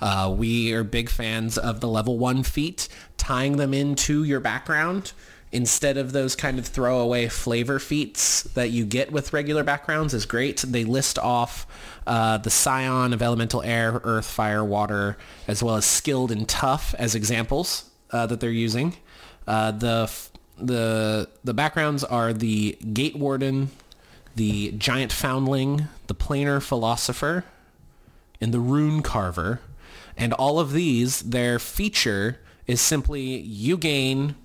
[0.02, 5.14] Uh, we are big fans of the level one feat, tying them into your background
[5.54, 10.26] instead of those kind of throwaway flavor feats that you get with regular backgrounds is
[10.26, 10.58] great.
[10.62, 11.68] They list off
[12.08, 15.16] uh, the Scion of Elemental Air, Earth, Fire, Water,
[15.48, 18.98] as well as Skilled and Tough as examples uh, that they're using.
[19.48, 20.12] Uh, the
[20.58, 23.70] the the backgrounds are the Gate Warden,
[24.36, 27.46] the Giant Foundling, the Planar Philosopher,
[28.42, 29.62] and the Rune Carver.
[30.18, 34.36] And all of these, their feature is simply you gain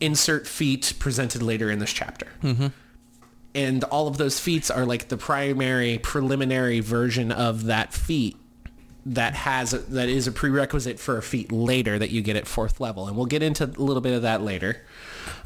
[0.00, 2.26] insert feat presented later in this chapter.
[3.54, 8.36] And all of those feats are like the primary preliminary version of that feat
[9.06, 12.46] that has a, that is a prerequisite for a feat later that you get at
[12.46, 13.08] fourth level.
[13.08, 14.82] And we'll get into a little bit of that later.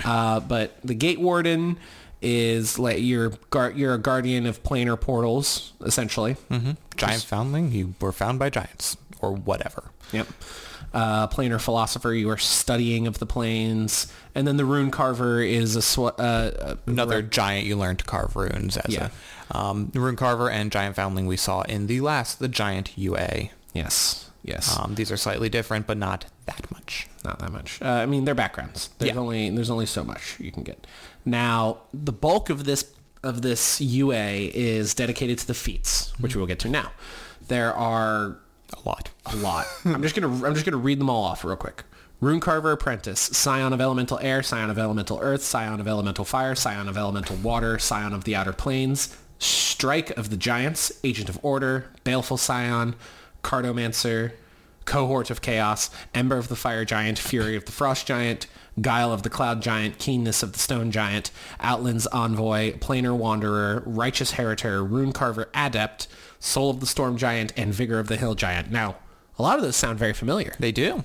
[0.04, 1.78] Uh, but the Gate Warden
[2.20, 3.32] is like you're
[3.74, 6.36] you're a guardian of planar portals essentially.
[6.96, 7.72] giant foundling.
[7.72, 9.90] You were found by giants or whatever.
[10.12, 10.26] Yep.
[10.94, 15.74] Uh, planar philosopher, you are studying of the planes, and then the rune carver is
[15.74, 19.08] a sw- uh, Another giant you learn to carve runes as Yeah.
[19.50, 23.50] a um, rune carver and giant foundling we saw in the last the giant UA.
[23.72, 27.08] yes, yes, Um, these are slightly different, but not that much.
[27.24, 27.80] not that much.
[27.82, 28.90] Uh, I mean, they're backgrounds.
[28.98, 29.20] There's Yeah.
[29.20, 30.86] only there's only so much you can get.
[31.24, 32.84] Now, the bulk of this
[33.24, 36.92] of this UA is dedicated to the feats, which we will get to now.
[37.48, 38.36] There are
[38.72, 39.10] A lot.
[39.26, 39.66] a lot.
[39.84, 41.84] I'm just gonna I'm just gonna read them all off real quick.
[42.20, 46.54] Rune Carver Apprentice, Scion of Elemental Air, Scion of Elemental Earth, Scion of Elemental Fire,
[46.54, 51.38] Scion of Elemental Water, Scion of the Outer Planes, Strike of the Giants, Agent of
[51.42, 52.94] Order, Baleful Scion,
[53.42, 54.32] Cartomancer,
[54.86, 58.46] Cohort of Chaos, Ember of the Fire Giant, Fury of the Frost Giant,
[58.80, 64.32] Guile of the Cloud Giant, Keenness of the Stone Giant, Outland's Envoy, Planar Wanderer, Righteous
[64.32, 66.06] Heritor, Rune Carver Adept,
[66.44, 68.70] Soul of the Storm Giant, and Vigor of the Hill Giant.
[68.70, 68.96] Now,
[69.38, 70.54] a lot of those sound very familiar.
[70.58, 71.02] They do.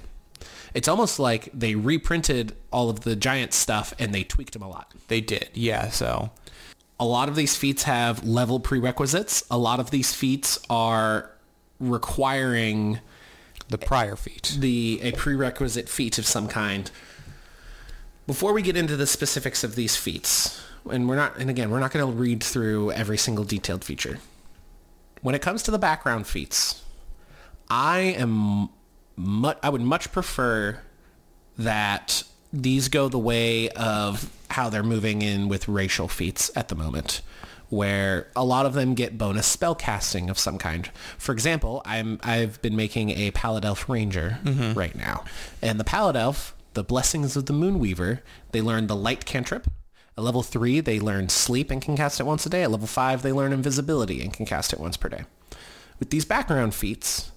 [0.73, 4.67] It's almost like they reprinted all of the giant stuff and they tweaked them a
[4.69, 4.93] lot.
[5.07, 5.49] They did.
[5.53, 5.89] Yeah.
[5.89, 6.29] So
[6.99, 9.43] A lot of these feats have level prerequisites.
[9.49, 11.31] A lot of these feats are
[11.79, 12.99] requiring
[13.69, 14.57] the prior feat.
[14.59, 16.91] the a prerequisite feat of some kind.
[18.27, 20.61] Before we get into the specifics of these feats,
[20.91, 24.19] and we're not, and again, we're not going to read through every single detailed feature.
[25.21, 26.81] When it comes to the background feats,
[27.69, 28.69] I am,
[29.15, 30.79] mu- I would much prefer
[31.57, 36.75] that these go the way of how they're moving in with racial feats at the
[36.75, 37.21] moment,
[37.69, 40.89] where a lot of them get bonus spell casting of some kind.
[41.17, 44.77] For example, I'm I've been making a Pallid Elf Ranger mm-hmm.
[44.77, 45.23] right now,
[45.61, 49.67] and the Pallid Elf, the Blessings of the Moonweaver, they learn the Light cantrip.
[50.19, 52.63] At level three, they learn Sleep and can cast it once a day.
[52.63, 55.23] At level five, they learn Invisibility and can cast it once per day
[55.97, 57.31] with these background feats,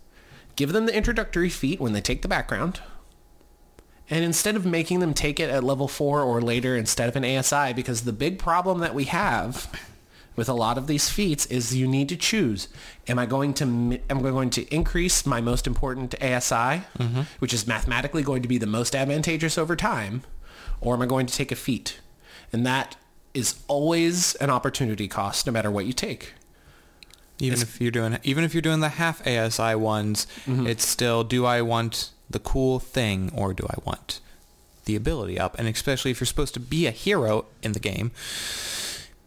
[0.56, 2.80] give them the introductory feat when they take the background,
[4.10, 7.24] and instead of making them take it at level 4 or later instead of an
[7.24, 9.70] ASI, because the big problem that we have
[10.34, 12.66] with a lot of these feats is you need to choose.
[13.06, 17.22] Am I going to am I going to increase my most important ASI, mm-hmm.
[17.38, 20.24] which is mathematically going to be the most advantageous over time,
[20.80, 22.00] or am I going to take a feat?
[22.52, 22.96] And that
[23.34, 26.34] is always an opportunity cost no matter what you take.
[27.38, 30.66] Even if you're doing even if you're doing the half ASI ones, mm-hmm.
[30.66, 34.20] it's still do I want the cool thing or do I want
[34.84, 35.58] the ability up?
[35.58, 38.12] And especially if you're supposed to be a hero in the game,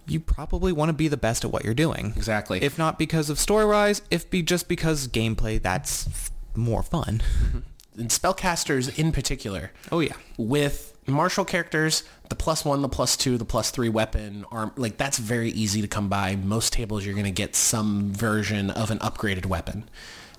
[0.08, 2.14] you probably want to be the best at what you're doing.
[2.16, 2.62] Exactly.
[2.62, 7.22] If not because of story wise, if be just because gameplay that's more fun.
[7.44, 8.00] Mm-hmm.
[8.00, 9.72] and spellcasters in particular.
[9.92, 10.16] Oh yeah.
[10.38, 14.98] With martial characters, the plus one, the plus two, the plus three weapon, arm, like
[14.98, 16.36] that's very easy to come by.
[16.36, 19.88] Most tables you're going to get some version of an upgraded weapon.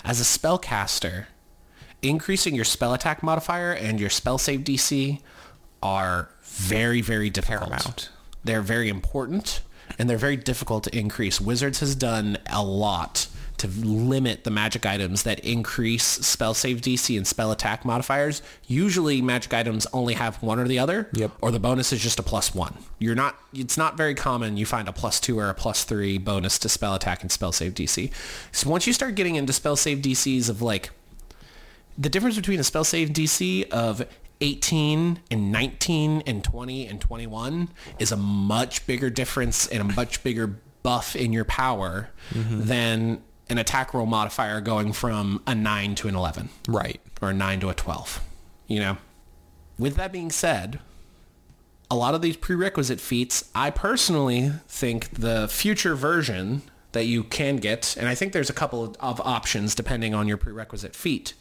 [0.05, 1.27] As a spellcaster,
[2.03, 5.21] increasing your spell attack modifier and your spell save DC
[5.83, 7.71] are very, very difficult.
[7.71, 8.11] Paramount.
[8.45, 9.63] They're very important
[9.99, 11.41] and they're very difficult to increase.
[11.41, 17.17] Wizards has done a lot to limit the magic items that increase spell save DC
[17.17, 18.43] and spell attack modifiers.
[18.67, 21.09] Usually magic items only have one or the other.
[21.13, 21.33] Yep.
[21.41, 22.77] Or the bonus is just a plus one.
[22.99, 26.19] You're not, it's not very common you find a plus two or a plus three
[26.19, 28.11] bonus to spell attack and spell save DC.
[28.53, 30.91] So once you start getting into spell save DCs of like,
[31.99, 34.07] the difference between a spell save DC of
[34.41, 40.23] 18 and 19 and 20 and 21 is a much bigger difference and a much
[40.23, 42.65] bigger buff in your power mm-hmm.
[42.65, 47.01] than an attack roll modifier going from a 9 to an 11 Right.
[47.23, 48.21] or a 9 to a 12.
[48.67, 48.97] You know?
[49.79, 50.81] With that being said,
[51.91, 57.57] a lot of these prerequisite feats, I personally think the future version that you can
[57.57, 61.35] get, and I think there's a couple of options depending on your prerequisite feat.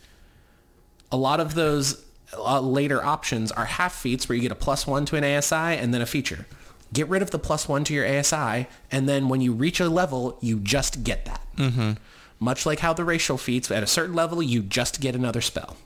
[1.11, 2.03] A lot of those
[2.37, 5.55] uh, later options are half feats where you get a plus one to an ASI
[5.55, 6.45] and then a feature.
[6.93, 9.89] Get rid of the plus one to your ASI, and then when you reach a
[9.89, 11.41] level, you just get that.
[11.57, 11.93] Mm-hmm.
[12.39, 15.77] Much like how the racial feats, at a certain level, you just get another spell.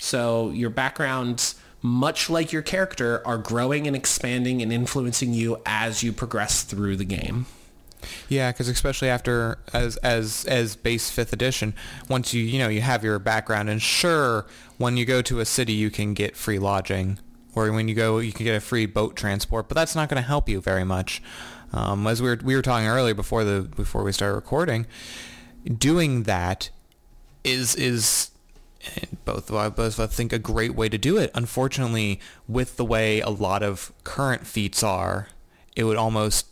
[0.00, 6.02] So your backgrounds, much like your character, are growing and expanding and influencing you as
[6.02, 7.46] you progress through the game.
[8.28, 11.74] Yeah, because especially after as as as base fifth edition,
[12.08, 14.46] once you you know you have your background, and sure,
[14.78, 17.18] when you go to a city, you can get free lodging,
[17.54, 20.20] or when you go, you can get a free boat transport, but that's not going
[20.22, 21.22] to help you very much.
[21.72, 24.86] Um, as we were we were talking earlier before the before we started recording,
[25.78, 26.70] doing that
[27.44, 28.30] is is
[29.24, 31.30] both of us think a great way to do it.
[31.34, 35.28] Unfortunately, with the way a lot of current feats are,
[35.76, 36.46] it would almost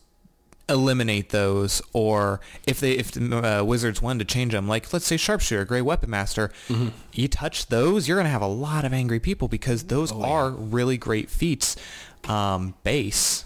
[0.71, 5.07] eliminate those or if they if the uh, wizards wanted to change them like let's
[5.07, 6.51] say sharpshooter great weapon master
[7.13, 10.51] you touch those you're going to have a lot of angry people because those are
[10.51, 11.77] really great feats
[12.29, 13.45] um, base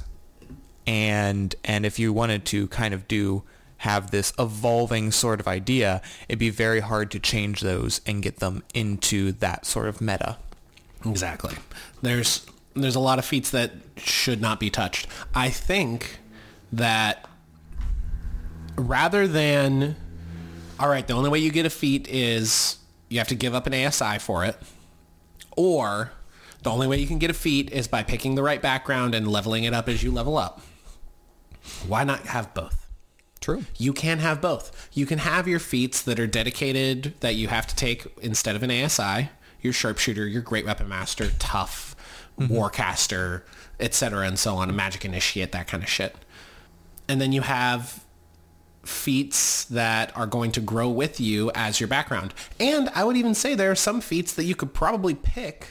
[0.87, 3.43] and and if you wanted to kind of do
[3.79, 8.37] have this evolving sort of idea it'd be very hard to change those and get
[8.39, 10.37] them into that sort of meta
[11.07, 11.55] Exactly.
[12.03, 15.07] There's there's a lot of feats that should not be touched.
[15.35, 16.19] I think
[16.77, 17.29] that
[18.77, 19.97] rather than
[20.79, 23.67] all right, the only way you get a feat is you have to give up
[23.67, 24.57] an ASI for it,
[25.57, 26.13] or
[26.63, 29.29] the only way you can get a feat is by picking the right background and
[29.29, 30.61] leveling it up as you level up.
[31.87, 32.81] Why not have both?
[33.41, 34.89] true You can have both.
[34.95, 38.63] You can have your feats that are dedicated that you have to take instead of
[38.63, 39.29] an ASI,
[39.61, 41.95] your sharpshooter, your great weapon master, tough,
[42.39, 42.53] mm-hmm.
[42.53, 43.43] warcaster,
[43.79, 44.27] etc.
[44.27, 46.17] and so on, a magic initiate, that kind of shit.
[47.09, 48.05] And then you have
[48.85, 52.35] feats that are going to grow with you as your background.
[52.61, 55.69] And I would even say there are some feats that you could probably pick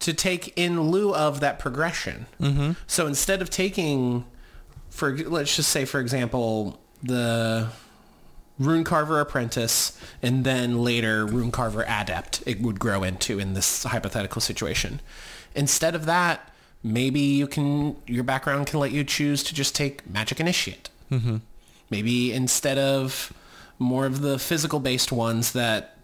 [0.00, 2.26] to take in lieu of that progression.
[2.40, 2.72] Mm-hmm.
[2.86, 4.24] So instead of taking,
[4.90, 7.68] for let's just say, for example, the
[8.58, 13.84] Rune Carver Apprentice and then later Rune Carver Adept, it would grow into in this
[13.84, 15.00] hypothetical situation.
[15.54, 16.51] Instead of that,
[16.82, 20.90] maybe you can your background can let you choose to just take Magic Initiate.
[21.10, 21.36] Mm-hmm.
[21.90, 23.32] Maybe instead of
[23.78, 25.98] more of the physical based ones that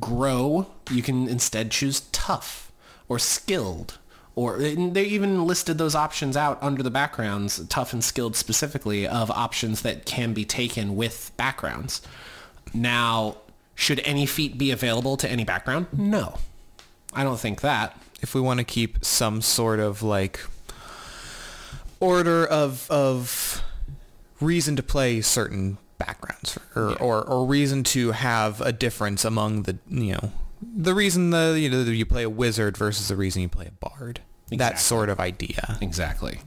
[0.00, 2.72] grow, you can instead choose tough
[3.08, 3.98] or skilled.
[4.34, 9.30] Or they even listed those options out under the backgrounds, tough and skilled specifically, of
[9.30, 12.02] options that can be taken with backgrounds.
[12.74, 13.38] Now,
[13.74, 15.86] should any feat be available to any background?
[15.90, 16.38] No.
[17.14, 17.98] I don't think that.
[18.22, 20.40] If we want to keep some sort of like
[22.00, 23.62] order of of
[24.40, 29.78] reason to play certain backgrounds or, or or reason to have a difference among the
[29.88, 33.48] you know the reason the you know you play a wizard versus the reason you
[33.48, 34.20] play a bard.
[34.50, 35.76] That sort of idea.
[35.80, 36.38] Exactly.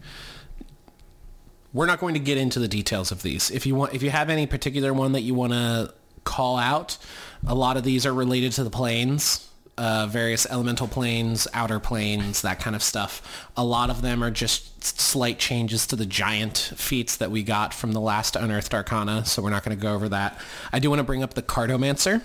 [1.73, 3.51] We're not going to get into the details of these.
[3.51, 5.93] If you want, if you have any particular one that you want to
[6.23, 6.97] call out,
[7.45, 9.48] a lot of these are related to the planes,
[9.79, 13.47] uh, various elemental planes, outer planes, that kind of stuff.
[13.55, 17.73] A lot of them are just slight changes to the giant feats that we got
[17.73, 20.37] from the last Unearthed Arcana, so we're not going to go over that.
[20.73, 22.21] I do want to bring up the Cartomancer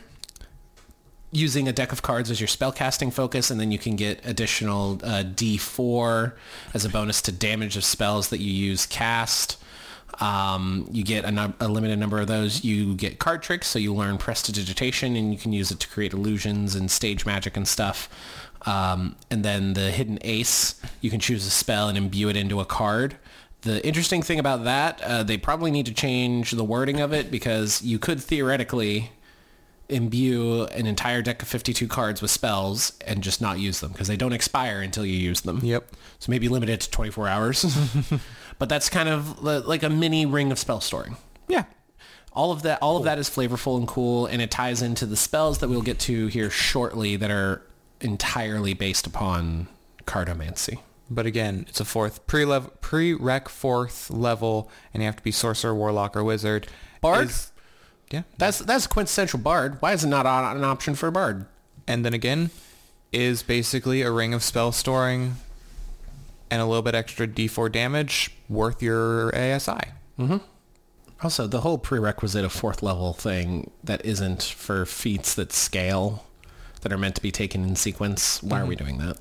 [1.31, 4.95] using a deck of cards as your spellcasting focus, and then you can get additional
[5.05, 6.33] uh, D4
[6.75, 9.63] as a bonus to damage of spells that you use cast.
[10.21, 12.65] Um, you get a, num- a limited number of those.
[12.65, 16.13] You get card tricks, so you learn prestidigitation, and you can use it to create
[16.13, 18.09] illusions and stage magic and stuff.
[18.67, 22.61] Um, and then the hidden ace, you can choose a spell and imbue it into
[22.61, 23.17] a card.
[23.63, 27.31] The interesting thing about that, uh, they probably need to change the wording of it
[27.31, 29.11] because you could theoretically
[29.89, 34.09] imbue an entire deck of 52 cards with spells and just not use them because
[34.09, 35.61] they don't expire until you use them.
[35.63, 35.95] Yep.
[36.19, 37.65] So maybe limit it to 24 hours.
[38.59, 41.17] but that's kind of like a mini ring of spell storing.
[41.49, 41.65] Yeah.
[42.33, 45.17] All of that all of that is flavorful and cool and it ties into the
[45.17, 47.63] spells that we'll get to here shortly that are
[48.01, 49.69] entirely based upon
[50.05, 50.79] cartomancy.
[51.11, 52.47] But again, it's a fourth pre
[52.81, 56.67] pre-rec fourth level, and you have to be sorcerer, warlock, or wizard.
[57.01, 57.29] Bard?
[57.29, 57.53] Is-
[58.11, 58.23] yeah.
[58.39, 59.81] That's that's quintessential bard.
[59.81, 61.47] Why is it not an option for a bard?
[61.87, 62.51] And then again,
[63.13, 65.37] is basically a ring of spell storing
[66.51, 69.81] and a little bit extra D4 damage worth your ASI.
[71.23, 76.25] Also, the whole prerequisite of fourth level thing that isn't for feats that scale,
[76.83, 78.43] that are meant to be taken in sequence.
[78.43, 79.17] Why are we doing that?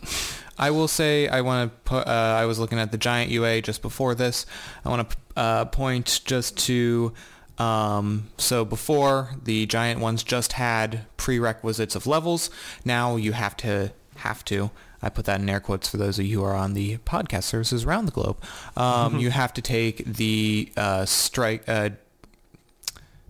[0.58, 2.08] I will say I want to put.
[2.08, 4.46] Uh, I was looking at the giant UA just before this.
[4.84, 7.14] I want to uh, point just to.
[7.58, 12.50] Um, so before the giant ones just had prerequisites of levels.
[12.84, 14.72] Now you have to have to.
[15.04, 17.44] I put that in air quotes for those of you who are on the podcast
[17.44, 18.38] services around the globe.
[18.78, 21.68] Um, you have to take the uh, strike.
[21.68, 21.90] Uh,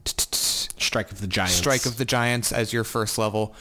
[0.05, 1.55] Strike of the Giants.
[1.55, 3.55] Strike of the Giants as your first level,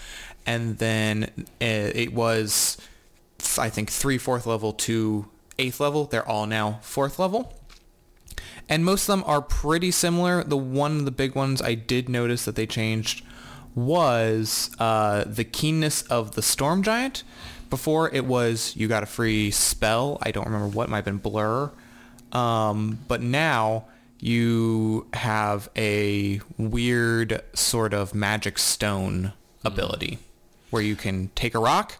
[0.44, 2.76] and then uh, it was,
[3.56, 6.04] I think, three fourth level to eighth level.
[6.06, 7.54] They're all now fourth level,
[8.68, 10.42] and most of them are pretty similar.
[10.42, 13.24] The one of the big ones I did notice that they changed
[13.74, 17.22] was uh, the keenness of the Storm Giant.
[17.72, 20.18] Before it was you got a free spell.
[20.20, 21.70] I don't remember what it might have been blur,
[22.32, 23.86] um, but now
[24.20, 29.32] you have a weird sort of magic stone
[29.64, 30.18] ability
[30.68, 31.96] where you can take a rock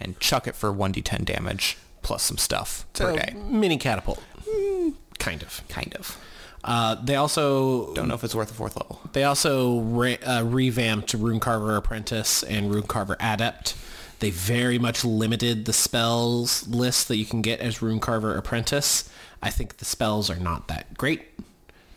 [0.00, 3.32] and chuck it for 1d10 damage plus some stuff per So, day.
[3.48, 4.20] mini catapult.
[4.44, 5.62] Mm, kind of.
[5.68, 6.18] Kind of.
[6.64, 9.00] Uh, they also Don't know if it's worth a fourth level.
[9.12, 13.76] They also re- uh, revamped Runecarver Apprentice and Rune Carver Adept.
[14.22, 19.10] They very much limited the spells list that you can get as Rune Carver Apprentice.
[19.42, 21.22] I think the spells are not that great.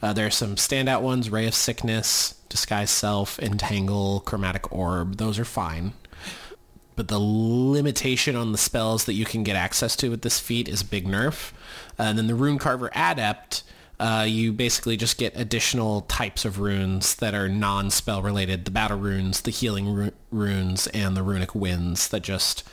[0.02, 5.18] Uh, there are some standout ones, Ray of Sickness, Disguise Self, Entangle, Chromatic Orb.
[5.18, 5.94] Those are fine.
[6.96, 10.68] But the limitation on the spells that you can get access to with this feat
[10.68, 11.52] is big nerf.
[12.00, 13.62] Uh, and then the Rune Carver Adept,
[14.00, 18.66] uh, you basically just get additional types of runes that are non-spell related.
[18.66, 22.64] The battle runes, the healing ru- runes, and the runic winds that just,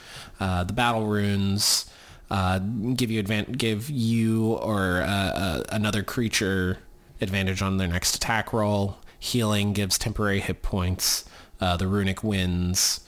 [0.41, 1.89] uh, the battle runes
[2.31, 6.79] uh, give you advan- give you or uh, uh, another creature
[7.21, 8.97] advantage on their next attack roll.
[9.19, 11.25] Healing gives temporary hit points.
[11.61, 13.07] The runic winds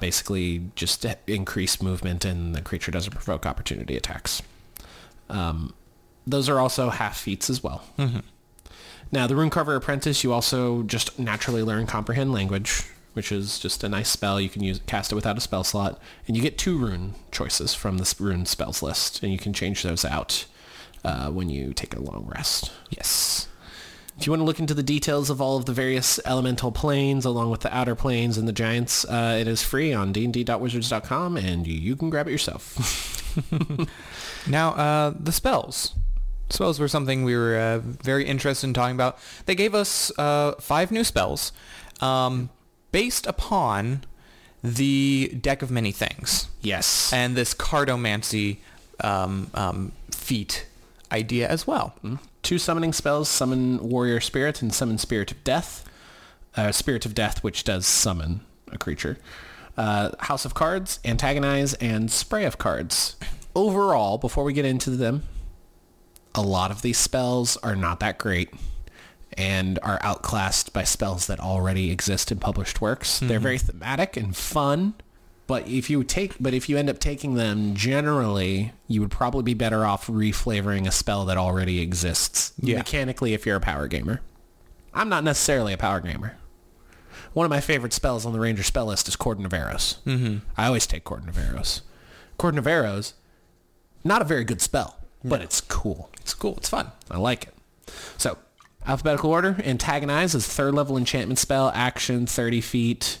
[0.00, 4.40] basically just increase movement and the creature doesn't provoke opportunity attacks.
[5.28, 5.74] Um,
[6.26, 7.84] those are also half feats as well.
[9.10, 13.84] Now, the Rune Runecarver Apprentice, you also just naturally learn Comprehend Language, which is just
[13.84, 14.40] a nice spell.
[14.40, 17.74] You can use cast it without a spell slot, and you get two rune choices
[17.74, 20.46] from this rune spells list, and you can change those out
[21.04, 22.72] uh, when you take a long rest.
[22.88, 23.48] Yes.
[24.16, 27.24] If you want to look into the details of all of the various elemental planes,
[27.24, 31.66] along with the outer planes and the giants, uh, it is free on dnd.wizards.com, and
[31.66, 33.18] you can grab it yourself.
[34.46, 35.94] Now, uh, the spells.
[36.52, 39.18] Spells were something we were uh, very interested in talking about.
[39.46, 41.50] They gave us uh, five new spells
[42.00, 42.50] um,
[42.90, 44.04] based upon
[44.62, 47.12] the deck of many things yes.
[47.12, 48.58] and this cartomancy
[49.02, 50.66] um, um, feat
[51.10, 51.94] idea as well.
[52.42, 55.88] two summoning spells, summon warrior spirit and summon spirit of death.
[56.54, 59.16] Uh, spirit of death, which does summon a creature.
[59.74, 63.16] Uh, House of Cards, antagonize, and spray of cards.
[63.54, 65.22] Overall, before we get into them,
[66.34, 68.50] a lot of these spells are not that great.
[69.38, 73.18] and are outclassed by spells that already exist in published works.
[73.18, 74.92] They're very thematic and fun,
[75.46, 79.42] but if you take but if you end up taking them generally, you would probably
[79.42, 82.76] be better off reflavoring a spell that already exists Yeah.
[82.76, 84.20] mechanically if you're a power gamer.
[84.92, 86.36] I'm not necessarily a power gamer.
[87.32, 89.96] One of my favorite spells on the Ranger spell list is Cordon of Arrows.
[90.06, 90.38] Mm-hmm.
[90.58, 91.80] I always take Cordon of Arrows.
[92.36, 93.14] Cordon of Arrows,
[94.04, 96.10] not a very good spell, but it's cool.
[96.20, 96.56] It's cool.
[96.56, 96.90] It's fun.
[97.10, 97.54] I like it.
[98.18, 98.38] So,
[98.86, 99.56] alphabetical order.
[99.64, 101.70] Antagonize is third level enchantment spell.
[101.74, 103.18] Action 30 feet.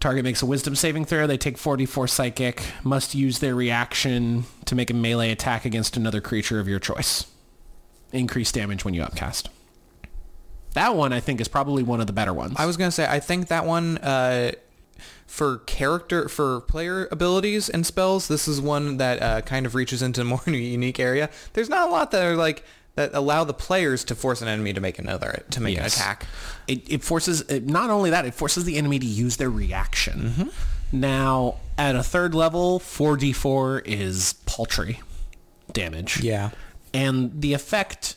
[0.00, 1.26] Target makes a wisdom saving throw.
[1.26, 2.62] They take 44 psychic.
[2.82, 7.26] Must use their reaction to make a melee attack against another creature of your choice.
[8.12, 9.50] Increase damage when you upcast.
[10.72, 12.54] That one I think is probably one of the better ones.
[12.56, 14.52] I was gonna say I think that one uh,
[15.30, 20.02] for character for player abilities and spells, this is one that uh, kind of reaches
[20.02, 21.30] into a more unique area.
[21.52, 22.64] There's not a lot that are like
[22.96, 25.96] that allow the players to force an enemy to make another to make Yes.
[25.96, 26.26] an attack.
[26.66, 30.50] It, it forces it, not only that it forces the enemy to use their reaction.
[30.92, 35.00] Now at a third level, 4d4 is paltry
[35.72, 36.20] damage.
[36.20, 36.50] Yeah.
[36.92, 38.16] And the effect,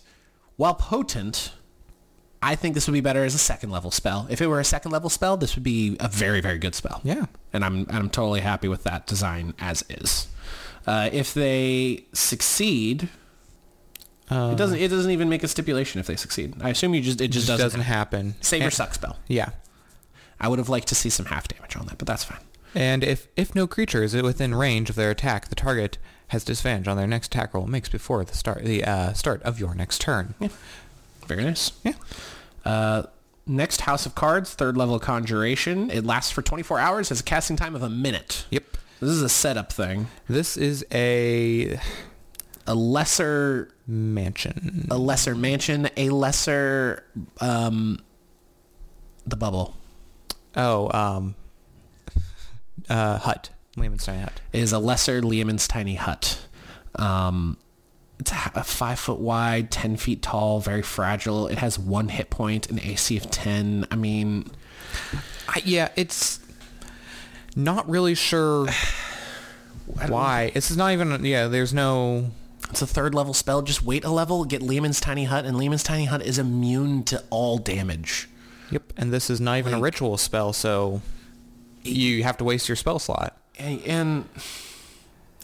[0.58, 1.52] while potent,
[2.44, 4.28] I think this would be better as a second level spell.
[4.30, 7.00] If it were a second level spell, this would be a very very good spell.
[7.04, 7.26] Yeah.
[7.54, 10.28] And I'm I'm totally happy with that design as is.
[10.86, 13.08] Uh, if they succeed,
[14.30, 16.56] it doesn't it doesn't even make a stipulation if they succeed.
[16.62, 18.36] I assume you just it just, Just doesn't, doesn't happen.
[18.42, 19.18] Save And- suck spell.
[19.28, 19.50] Yeah.
[20.40, 22.42] I would have liked to see some half damage on that, but that's fine.
[22.76, 26.88] And if, if no creature is within range of their attack, the target has disadvantage
[26.88, 30.02] on their next attack roll makes before the start the uh, start of your next
[30.02, 30.34] turn.
[30.40, 30.50] Yeah.
[31.28, 31.72] Very nice.
[31.84, 31.94] Yeah.
[32.66, 33.04] Uh,
[33.46, 35.90] next House of Cards, third level Conjuration.
[35.92, 38.46] It lasts for 24 hours, has a casting time of a minute.
[38.52, 38.64] Yep.
[39.00, 40.08] This is a setup thing.
[40.30, 41.78] This is a
[42.68, 44.88] A lesser, mansion.
[44.90, 47.04] a lesser mansion, a lesser,
[47.42, 48.00] um,
[49.28, 49.76] the bubble
[50.56, 51.36] Oh, um,
[52.90, 53.50] uh, hut.
[53.76, 54.40] Leomund's tiny hut.
[54.54, 56.40] is a lesser Leomund's tiny hut.
[56.96, 57.58] Um,
[58.24, 61.48] it's a five foot wide, 10 feet tall, very fragile.
[61.48, 63.88] It has one hit point, an AC of 10.
[63.92, 64.50] I mean,
[65.50, 66.40] I, yeah, it's
[67.54, 68.70] not really sure
[70.08, 70.52] why.
[70.54, 71.26] This is not even.
[71.26, 72.32] Yeah, there's no.
[72.70, 73.62] It's a third level spell.
[73.62, 77.22] Just wait a level, get Leomund's Tiny Hut, and Leomund's Tiny Hut is immune to
[77.30, 78.30] all damage.
[78.72, 81.02] Yep, and this is not even a ritual spell, so
[81.84, 83.38] you have to waste your spell slot.
[83.60, 84.30] And, and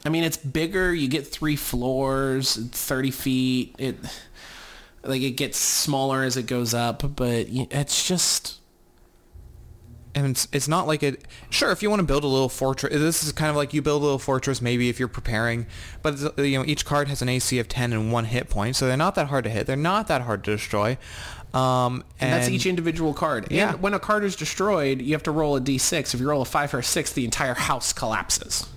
[0.05, 0.93] I mean, it's bigger.
[0.93, 3.75] You get three floors, 30 feet.
[3.77, 3.97] It
[5.03, 8.59] like it gets smaller as it goes up, but it's just
[10.15, 11.23] And it's, it's not like it.
[11.49, 13.81] Sure, if you want to build a little fortress, this is kind of like you
[13.81, 14.61] build a little fortress.
[14.61, 15.67] Maybe if you're preparing,
[16.01, 18.75] but it's, you know each card has an AC of ten and one hit point,
[18.75, 19.67] so they're not that hard to hit.
[19.67, 20.97] They're not that hard to destroy.
[21.53, 23.47] Um, and and that's each individual card.
[23.51, 23.73] Yeah.
[23.73, 26.13] And when a card is destroyed, you have to roll a d6.
[26.13, 28.67] If you roll a 5 or a 6, the entire house collapses.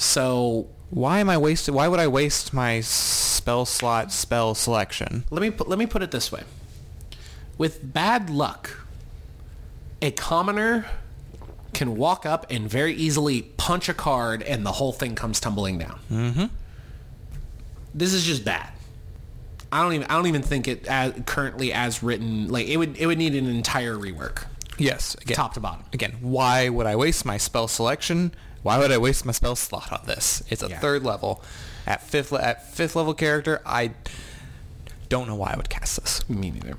[0.00, 1.74] So Why am I wasting?
[1.74, 5.24] Why would I waste my spell slot spell selection?
[5.30, 6.42] let me put, let me put it this way.
[7.58, 8.86] With bad luck,
[10.00, 10.86] a commoner
[11.74, 15.78] can walk up and very easily punch a card and the whole thing comes tumbling
[15.78, 16.00] down.
[16.10, 16.44] Mm-hmm.
[17.94, 18.72] This is just bad.
[19.70, 22.96] I don't even I don't even think it as, currently as written like it would
[22.96, 24.46] it would need an entire rework
[24.78, 25.84] Yes, again, top to bottom.
[25.92, 26.16] again.
[26.22, 28.32] Why would I waste my spell selection?
[28.62, 30.42] Why would I waste my spell slot on this?
[30.50, 30.78] It's a Yeah.
[30.80, 31.42] third level.
[31.86, 33.92] At fifth le- at fifth level character, I
[35.08, 36.28] don't know why I would cast this.
[36.28, 36.76] Me neither.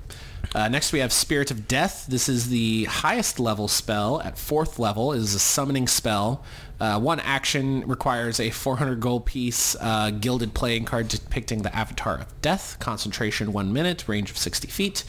[0.54, 2.06] Uh, next we have Spirit of Death.
[2.10, 4.22] This is the highest level spell.
[4.22, 6.44] At fourth level It is a summoning spell.
[6.80, 12.18] Uh, one action requires a 400 gold piece uh, gilded playing card depicting the Avatar
[12.20, 12.78] of Death.
[12.80, 15.04] Concentration one minute, range of 60 feet,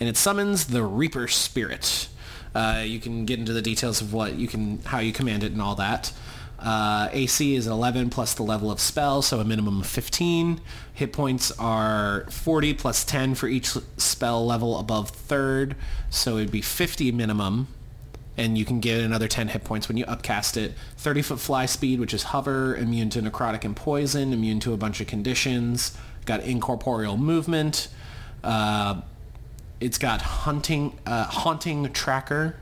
[0.00, 2.08] and it summons the Reaper Spirit.
[2.58, 5.52] Uh, you can get into the details of what you can, how you command it,
[5.52, 6.12] and all that.
[6.58, 10.60] Uh, AC is 11 plus the level of spell, so a minimum of 15.
[10.92, 15.76] Hit points are 40 plus 10 for each spell level above third,
[16.10, 17.68] so it'd be 50 minimum.
[18.36, 20.74] And you can get another 10 hit points when you upcast it.
[20.96, 24.76] 30 foot fly speed, which is hover, immune to necrotic and poison, immune to a
[24.76, 25.96] bunch of conditions.
[26.24, 27.86] Got incorporeal movement.
[28.42, 29.02] Uh,
[29.80, 32.56] it's got hunting, uh, haunting tracker.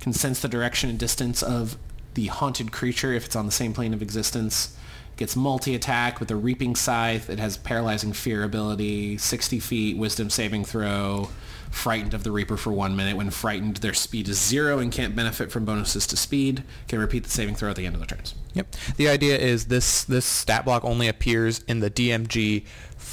[0.00, 1.78] Can sense the direction and distance of
[2.14, 4.76] the haunted creature if it's on the same plane of existence.
[5.16, 7.30] Gets multi-attack with a Reaping Scythe.
[7.30, 11.30] It has Paralyzing Fear ability, 60 feet, Wisdom saving throw,
[11.70, 13.16] Frightened of the Reaper for one minute.
[13.16, 16.64] When frightened, their speed is zero and can't benefit from bonuses to speed.
[16.88, 18.34] Can repeat the saving throw at the end of the turns.
[18.54, 18.74] Yep.
[18.96, 22.64] The idea is this this stat block only appears in the DMG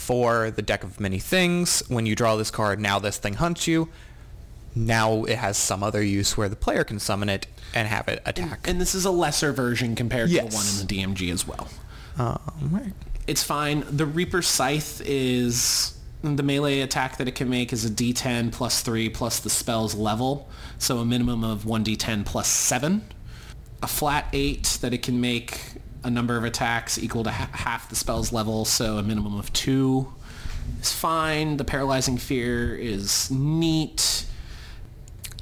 [0.01, 1.83] for the deck of many things.
[1.87, 3.89] When you draw this card, now this thing hunts you.
[4.73, 8.21] Now it has some other use where the player can summon it and have it
[8.25, 8.67] attack.
[8.67, 11.67] And this is a lesser version compared to the one in the DMG as well.
[12.17, 12.39] Um,
[12.71, 12.93] right.
[13.27, 13.83] It's fine.
[13.89, 18.81] The Reaper Scythe is the melee attack that it can make is a D10 plus
[18.81, 23.03] 3 plus the spell's level, so a minimum of 1d10 plus 7.
[23.83, 25.59] A flat 8 that it can make
[26.03, 29.51] a number of attacks equal to ha- half the spell's level, so a minimum of
[29.53, 30.11] 2
[30.81, 31.57] is fine.
[31.57, 34.25] The Paralyzing Fear is neat.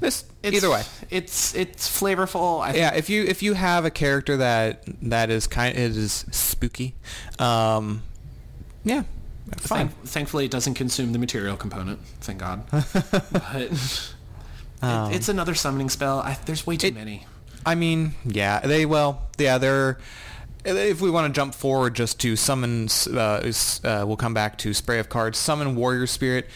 [0.00, 0.82] This It's, either way.
[1.10, 2.62] It's it's flavorful.
[2.62, 6.24] I Yeah, if you if you have a character that that is kind it is
[6.30, 6.94] spooky,
[7.38, 8.02] um,
[8.82, 9.02] yeah,
[9.58, 9.88] fine.
[9.88, 12.00] Thank, thankfully, it doesn't consume the material component.
[12.20, 12.64] Thank God.
[12.70, 14.14] but it,
[14.82, 16.20] it's another summoning spell.
[16.20, 17.26] I, there's way too many.
[17.66, 19.98] I mean, yeah, they well, yeah, they're.
[20.64, 24.58] If we want to jump forward just to summon, uh, is, uh, we'll come back
[24.58, 25.38] to spray of cards.
[25.38, 26.48] Summon Warrior Spirit.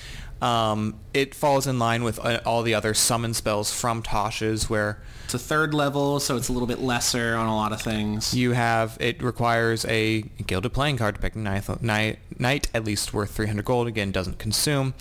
[0.43, 5.01] Um, it falls in line with uh, all the other summon spells from Tasha's, where
[5.25, 8.35] It's a third level, so it's a little bit lesser on a lot of things.
[8.35, 13.31] you have it requires a gilded playing card depicting knight, knight, knight at least worth
[13.31, 13.87] 300 gold.
[13.87, 14.93] Again, doesn't consume.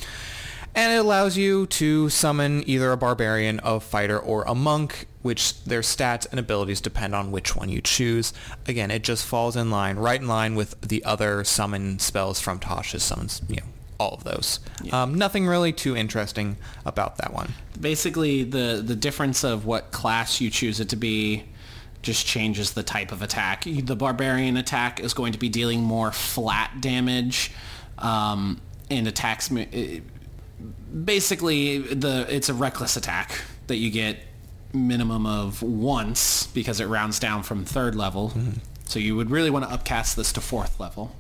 [0.75, 5.63] And it allows you to summon either a barbarian, a fighter, or a monk, which
[5.65, 8.33] their stats and abilities depend on which one you choose.
[8.67, 12.59] Again, it just falls in line, right in line with the other summon spells from
[12.59, 13.63] Tasha's summons, you know,
[13.99, 14.59] all of those.
[14.91, 17.53] Um, nothing really too interesting about that one.
[17.79, 21.43] Basically, the the difference of what class you choose it to be
[22.01, 23.63] just changes the type of attack.
[23.63, 27.51] The barbarian attack is going to be dealing more flat damage,
[27.97, 28.59] um,
[28.89, 29.49] and attacks.
[30.93, 34.19] Basically, the it's a reckless attack that you get
[34.73, 38.31] minimum of once because it rounds down from third level.
[38.85, 41.15] So you would really want to upcast this to fourth level.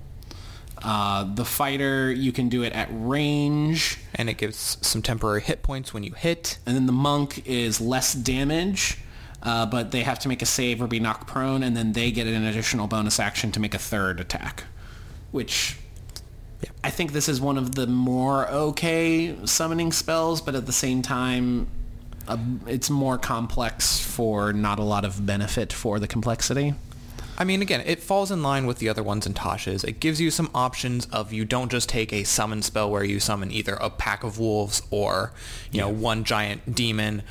[0.83, 3.99] Uh, the fighter, you can do it at range.
[4.15, 6.57] And it gives some temporary hit points when you hit.
[6.65, 8.97] And then the monk is less damage,
[9.41, 12.11] uh, but they have to make a save or be knocked prone, and then they
[12.11, 14.65] get an additional bonus action to make a third attack,
[15.31, 15.77] which
[16.83, 21.01] I think this is one of the more okay summoning spells, but at the same
[21.01, 21.67] time,
[22.27, 22.37] uh,
[22.67, 26.73] it's more complex for not a lot of benefit for the complexity.
[27.37, 29.83] I mean, again, it falls in line with the other ones in Tasha's.
[29.83, 33.19] It gives you some options of you don't just take a summon spell where you
[33.19, 35.33] summon either a pack of wolves or,
[35.71, 37.23] you know, one giant demon.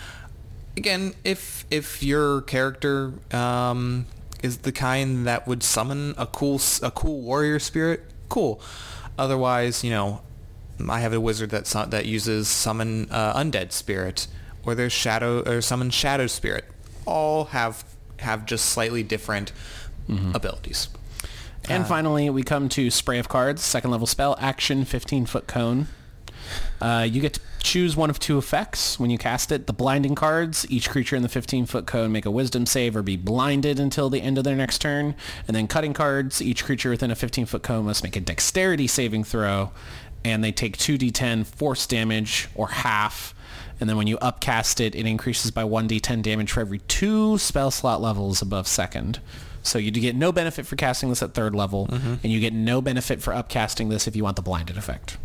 [0.77, 4.07] Again, if if your character um,
[4.43, 8.61] is the kind that would summon a cool a cool warrior spirit, cool.
[9.19, 10.23] Otherwise, you know,
[10.89, 14.27] I have a wizard that su- that uses summon uh, undead spirit,
[14.65, 16.65] or there's shadow or summon shadow spirit.
[17.05, 17.85] All have
[18.19, 19.53] have just slightly different
[20.35, 20.89] abilities.
[21.69, 25.87] And finally, we come to Spray of Cards, second level spell, action, 15-foot cone.
[26.83, 29.69] Uh, you get to choose one of two effects when you cast it.
[29.69, 33.17] The blinding cards, each creature in the 15-foot cone make a wisdom save or be
[33.17, 35.15] blinded until the end of their next turn.
[35.47, 39.23] And then cutting cards, each creature within a 15-foot cone must make a dexterity saving
[39.23, 39.71] throw,
[40.25, 43.33] and they take 2d10 force damage or half.
[43.79, 47.71] And then when you upcast it, it increases by 1d10 damage for every two spell
[47.71, 49.21] slot levels above second.
[49.63, 51.87] So you get no benefit for casting this at third level,
[52.25, 55.19] and you get no benefit for upcasting this if you want the blinded effect.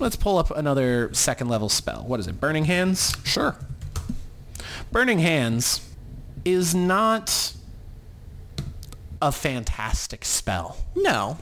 [0.00, 2.02] Let's pull up another second level spell.
[2.06, 2.40] What is it?
[2.40, 3.14] Burning Hands?
[3.22, 3.54] Sure.
[4.90, 5.86] Burning Hands
[6.44, 7.52] is not
[9.22, 10.78] a fantastic spell.
[10.96, 11.36] No.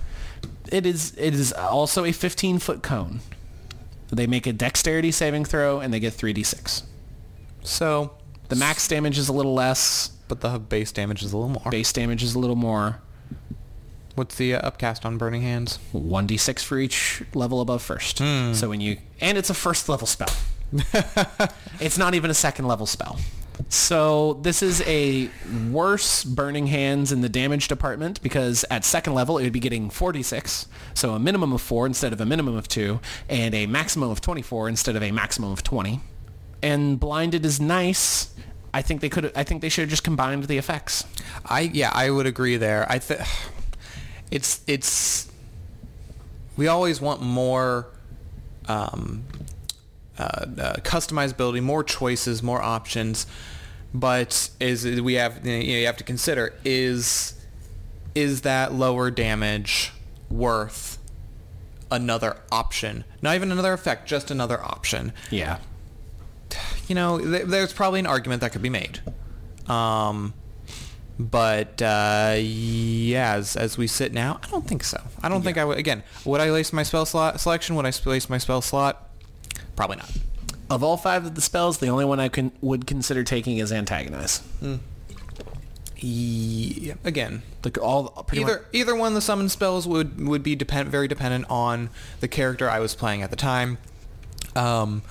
[0.70, 3.20] It is it is also a 15 foot cone.
[4.10, 6.82] They make a dexterity saving throw and they get 3d6.
[7.62, 8.12] So,
[8.48, 10.08] The max damage is a little less.
[10.26, 11.70] but the base damage is a little more.
[11.70, 13.00] Base damage is a little more.
[14.18, 15.78] What's the uh, upcast on Burning Hands?
[15.94, 18.18] 1d6 for each level above first.
[18.52, 20.34] So when you and it's a first level spell.
[21.80, 23.20] it's not even a second level spell.
[23.68, 25.30] So this is a
[25.70, 29.88] worse burning hands in the damage department because at second level it would be getting
[29.88, 32.98] 46, so a minimum of 4 instead of a minimum of 2,
[33.28, 36.00] and a maximum of 24 instead of a maximum of 20.
[36.60, 38.34] And blinded is nice.
[38.74, 41.04] I think they could I think they should have just combined the effects.
[41.44, 42.84] I yeah, I would agree there.
[42.90, 43.20] I think
[44.30, 45.30] it's it's
[46.56, 47.86] we always want more
[48.66, 49.24] um,
[50.18, 50.46] uh, uh,
[50.82, 53.26] customizability, more choices, more options.
[53.94, 57.34] But is we have you, know, you have to consider is
[58.14, 59.92] is that lower damage
[60.28, 60.98] worth
[61.90, 63.04] another option?
[63.22, 65.12] Not even another effect, just another option.
[65.30, 65.58] Yeah.
[66.88, 69.00] You know, th- there's probably an argument that could be made.
[69.68, 70.34] Um,
[71.18, 75.00] but uh, yeah, as, as we sit now, I don't think so.
[75.22, 75.78] I don't think I would.
[75.78, 77.74] Again, would I lace my spell slot selection?
[77.76, 79.10] Would I lace my spell slot?
[79.74, 80.10] Probably not.
[80.70, 83.72] Of all five of the spells, the only one I can would consider taking is
[83.72, 84.42] antagonize.
[86.00, 90.54] Yeah, again, Like all either much, either one of the summon spells would would be
[90.54, 91.90] depend very dependent on
[92.20, 93.78] the character I was playing at the time.
[94.54, 95.02] Um,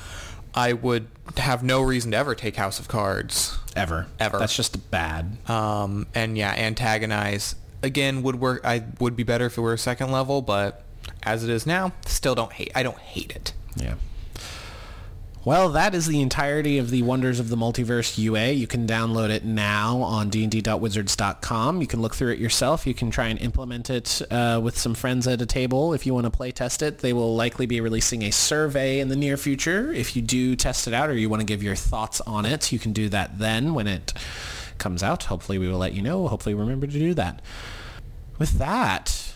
[0.55, 3.57] I would have no reason to ever take House of Cards.
[3.75, 4.39] ever Ever.
[4.39, 5.37] That's just bad.
[5.49, 8.61] Um, and yeah, antagonize again would work.
[8.63, 10.83] I would be better if it were a second level, but
[11.23, 12.71] as it is now, still don't hate.
[12.75, 13.53] I don't hate it.
[13.75, 13.95] Yeah.
[15.47, 18.49] Well, that is the entirety of the Wonders of the Multiverse UA.
[18.49, 21.79] You can download it now on dnd.wizards.com.
[21.79, 22.85] You can look through it yourself.
[22.85, 26.13] You can try and implement it uh, with some friends at a table if you
[26.13, 26.97] want to play test it.
[26.97, 29.93] They will likely be releasing a survey in the near future.
[29.93, 32.73] If you do test it out or you want to give your thoughts on it,
[32.73, 34.11] you can do that then when it
[34.79, 35.23] comes out.
[35.23, 36.27] Hopefully we will let you know.
[36.27, 37.41] Hopefully remember to do that.
[38.37, 39.26] With that,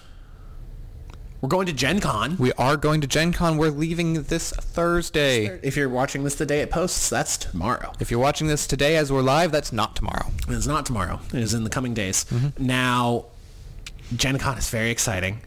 [1.41, 2.37] we're going to Gen Con.
[2.37, 3.57] We are going to Gen Con.
[3.57, 5.59] We're leaving this Thursday.
[5.63, 7.93] If you're watching this the day it posts, that's tomorrow.
[7.99, 10.27] If you're watching this today as we're live, that's not tomorrow.
[10.47, 11.19] It is not tomorrow.
[11.33, 12.25] It is in the coming days.
[12.25, 12.65] Mm-hmm.
[12.65, 13.25] Now,
[14.15, 15.41] Gen Con is very exciting.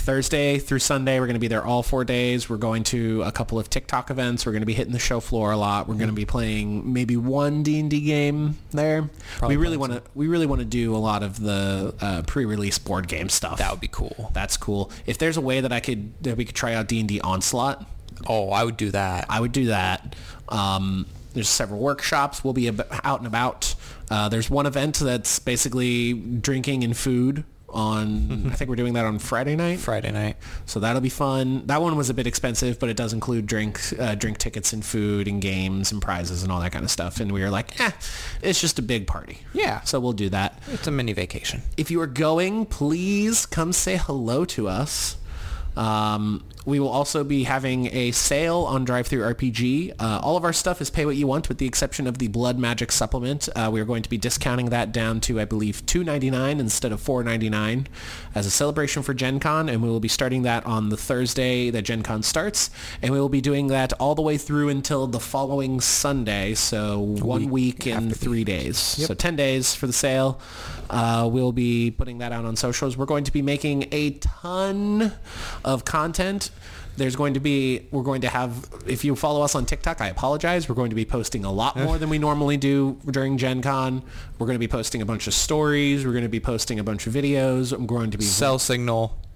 [0.00, 2.48] Thursday through Sunday, we're going to be there all four days.
[2.50, 4.44] We're going to a couple of TikTok events.
[4.46, 5.86] We're going to be hitting the show floor a lot.
[5.86, 6.16] We're going Mm-hmm.
[6.16, 9.08] to be playing maybe one D and D game there.
[9.38, 10.02] Probably we really want to.
[10.14, 13.58] We really want to do a lot of the uh, pre-release board game stuff.
[13.58, 14.30] That would be cool.
[14.34, 14.90] That's cool.
[15.06, 17.20] If there's a way that I could that we could try out D and D
[17.20, 17.86] Onslaught,
[18.26, 19.26] Oh, I would do that.
[19.30, 20.14] I would do that.
[20.48, 22.42] Um, there's several workshops.
[22.42, 23.74] We'll be ab- out and about.
[24.10, 29.04] Uh, there's one event that's basically drinking and food on, I think we're doing that
[29.04, 29.78] on Friday night.
[29.78, 30.36] Friday night.
[30.66, 31.66] So that'll be fun.
[31.66, 34.84] That one was a bit expensive, but it does include drink, uh, drink tickets and
[34.84, 37.20] food and games and prizes and all that kind of stuff.
[37.20, 37.90] And we were like, eh,
[38.42, 39.38] it's just a big party.
[39.52, 39.80] Yeah.
[39.82, 40.62] So we'll do that.
[40.68, 41.62] It's a mini vacation.
[41.76, 45.16] If you are going, please come say hello to us.
[45.76, 49.94] Um, we will also be having a sale on DriveThruRPG.
[49.98, 52.28] Uh, all of our stuff is pay what you want, with the exception of the
[52.28, 53.48] Blood Magic supplement.
[53.54, 57.00] Uh, we are going to be discounting that down to, I believe, $2.99 instead of
[57.00, 57.86] $4.99
[58.34, 61.70] as a celebration for Gen Con, and we will be starting that on the Thursday
[61.70, 62.70] that Gen Con starts,
[63.02, 66.98] and we will be doing that all the way through until the following Sunday, so
[67.00, 68.76] one week and three days.
[69.06, 70.40] So 10 days for the sale.
[70.88, 72.96] Uh, we'll be putting that out on socials.
[72.96, 75.12] We're going to be making a ton
[75.64, 76.50] of content.
[76.96, 80.08] There's going to be, we're going to have, if you follow us on TikTok, I
[80.08, 80.68] apologize.
[80.68, 84.02] We're going to be posting a lot more than we normally do during Gen Con.
[84.38, 86.04] We're going to be posting a bunch of stories.
[86.04, 87.72] We're going to be posting a bunch of videos.
[87.72, 89.16] I'm going to be Cell signal.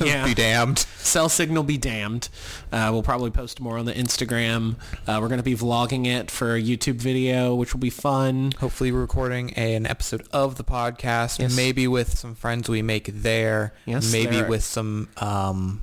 [0.00, 0.24] Yeah.
[0.26, 0.78] be damned.
[0.78, 2.30] Cell signal be damned.
[2.72, 4.76] Uh, we'll probably post more on the Instagram.
[5.06, 8.52] Uh, we're going to be vlogging it for a YouTube video, which will be fun.
[8.60, 11.54] Hopefully we're recording a, an episode of the podcast, Yes.
[11.54, 15.82] maybe with some friends we make there, Yes, maybe there with some um,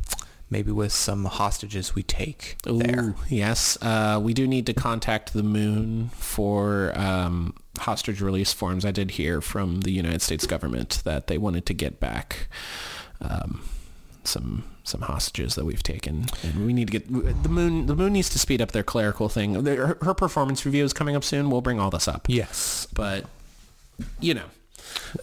[0.49, 3.15] maybe with some hostages we take there.
[3.29, 3.77] Yes.
[3.81, 8.85] Uh, we do need to contact the moon for um, hostage release forms.
[8.85, 12.47] I did hear from the United States government that they wanted to get back
[13.21, 13.67] um,
[14.23, 17.07] some some hostages that we've taken, and we need to get
[17.43, 17.87] the moon.
[17.87, 19.63] The moon needs to speed up their clerical thing.
[19.63, 21.49] Their, her performance review is coming up soon.
[21.49, 22.25] We'll bring all this up.
[22.27, 22.87] Yes.
[22.93, 23.25] but
[24.19, 24.43] you know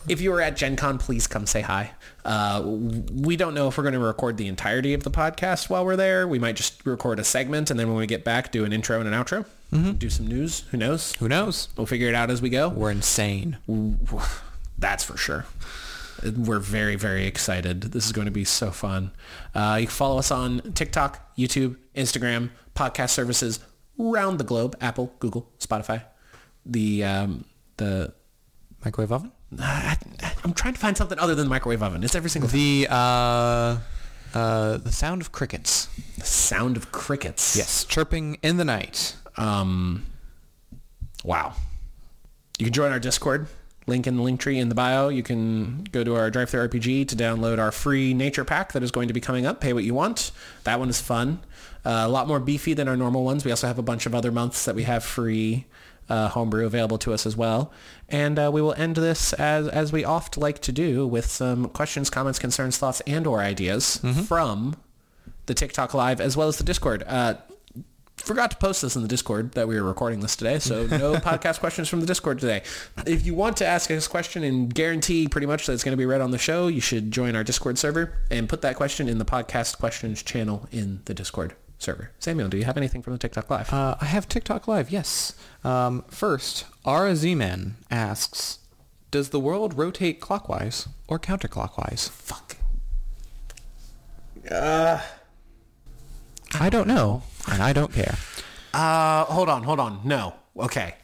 [0.09, 1.93] if you were at gen con please come say hi.
[2.25, 5.85] Uh, we don't know if we're going to record the entirety of the podcast while
[5.85, 6.27] we're there.
[6.29, 9.01] We might just record a segment and then when we get back do an intro
[9.01, 9.45] and an outro.
[9.99, 10.61] Do some news.
[10.71, 11.15] Who knows?
[11.15, 11.69] Who knows?
[11.77, 12.69] we'll figure it out as we go.
[12.69, 13.57] We're insane.
[14.79, 15.47] that's for sure.
[16.23, 17.81] We're very very excited.
[17.81, 19.13] This is going to be so fun.
[19.55, 23.59] Uh, you can follow us on tiktok youtube instagram podcast services
[23.99, 26.05] around the globe apple google spotify.
[26.65, 27.45] The um,
[27.79, 28.13] the
[28.85, 29.33] Microwave oven?
[29.61, 29.97] I,
[30.45, 32.03] I'm trying to find something other than the microwave oven.
[32.05, 32.49] It's every single.
[32.49, 33.79] The uh,
[34.35, 35.89] uh, the sound of crickets.
[36.19, 37.57] The sound of crickets.
[37.57, 39.17] Yes, chirping in the night.
[39.37, 40.07] Um,
[41.25, 41.55] wow.
[42.59, 43.49] You can join our Discord.
[43.89, 45.09] Link in the link tree in the bio.
[45.09, 49.09] You can go to our DriveThruRPG to download our free nature pack that is going
[49.09, 49.61] to be coming up.
[49.61, 50.31] Pay what you want.
[50.65, 51.41] That one is fun.
[51.85, 53.45] Uh, a lot more beefy than our normal ones.
[53.45, 55.67] We also have a bunch of other months that we have free
[56.09, 57.73] uh, homebrew available to us as well.
[58.09, 61.69] And uh, we will end this as as we oft like to do with some
[61.69, 64.77] questions, comments, concerns, thoughts, and or ideas from
[65.47, 67.05] the TikTok live as well as the Discord.
[67.07, 67.35] Uh,
[68.17, 71.15] forgot to post this in the Discord that we were recording this today, so no
[71.15, 72.63] podcast questions from the Discord today.
[73.07, 75.93] If you want to ask us a question and guarantee pretty much that it's going
[75.93, 78.77] to be read on the show, you should join our Discord server and put that
[78.77, 82.11] question in the podcast questions channel in the Discord server.
[82.19, 83.73] Samuel, do you have anything from the TikTok Live?
[83.73, 85.35] Uh, I have TikTok Live, yes.
[85.65, 88.59] Um, first, Ara Z-Man asks,
[89.11, 92.09] does the world rotate clockwise or counterclockwise?
[92.09, 92.57] Fuck.
[96.55, 98.17] I don't know, and I don't care.
[98.73, 100.01] Uh, hold on, hold on.
[100.05, 100.35] No.
[100.57, 100.95] Okay.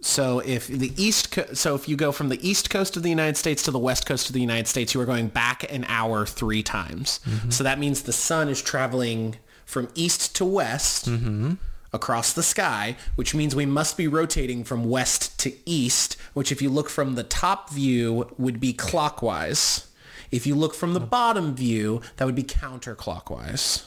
[0.00, 3.10] So if the east, co- so if you go from the east coast of the
[3.10, 5.84] United States to the west coast of the United States, you are going back an
[5.88, 7.20] hour three times.
[7.26, 7.50] Mm-hmm.
[7.50, 11.54] So that means the sun is traveling from east to west mm-hmm.
[11.92, 16.62] across the sky, which means we must be rotating from west to east, which if
[16.62, 19.88] you look from the top view would be clockwise.
[20.30, 21.06] If you look from the oh.
[21.06, 23.84] bottom view, that would be counterclockwise.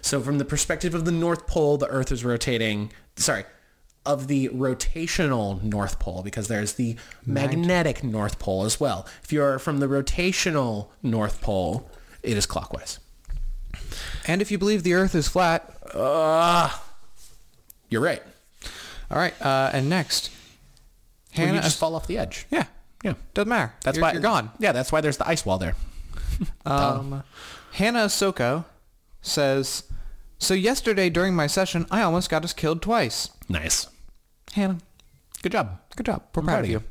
[0.00, 3.44] So from the perspective of the North Pole, the Earth is rotating, sorry,
[4.12, 9.06] of the rotational North Pole, because there's the magnetic North Pole as well.
[9.22, 11.88] If you're from the rotational North Pole,
[12.22, 12.98] it is clockwise.
[14.26, 15.72] And if you believe the Earth is flat,
[17.88, 18.22] You're right.
[19.10, 19.34] all right.
[19.40, 20.30] Uh, and next,
[21.36, 21.58] Well, Hannah.
[21.58, 22.46] you just fall off the edge.
[22.50, 22.64] yeah,
[23.02, 23.14] Yeah.
[23.34, 23.72] doesn't matter.
[23.82, 24.50] That's you're, why you're gone.
[24.58, 25.74] Yeah, that's why there's the ice wall there.
[26.64, 27.22] Um,
[27.72, 28.64] Hannah Soko
[29.20, 29.82] says,
[30.38, 33.88] "So yesterday during my session, I almost got us killed twice." Nice.
[34.54, 34.78] Hannah,
[35.42, 35.78] Good job.
[35.96, 36.22] good job.
[36.34, 36.82] We're proud, of you.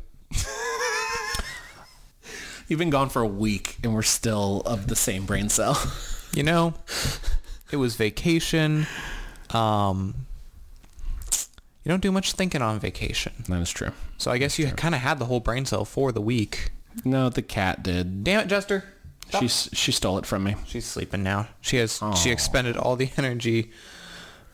[2.68, 5.78] You've been gone for a week and we're still of the same brain cell.
[6.36, 6.76] You know,
[7.72, 8.86] it was vacation.
[9.50, 10.28] Um,
[11.84, 13.92] you don't do much thinking on vacation, that is true.
[14.20, 16.70] so I guess you kind of had the whole brain cell for the week.
[17.04, 18.24] No, the cat did.
[18.24, 18.84] Damn it, Jester.
[19.40, 20.56] She she stole it from me.
[20.68, 21.48] She's sleeping now.
[21.62, 23.72] She has she expended all the energy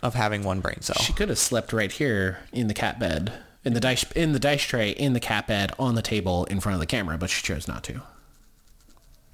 [0.06, 0.98] of having one brain cell.
[1.02, 3.34] She could have slept right here in the cat bed,
[3.64, 6.60] in the dice in the dice tray, in the cat bed, on the table in
[6.60, 8.02] front of the camera, but she chose not to.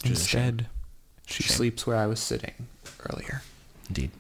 [0.03, 0.68] Instead,
[1.27, 2.53] she sleeps where I was sitting
[3.10, 3.43] earlier.
[3.89, 4.11] Indeed.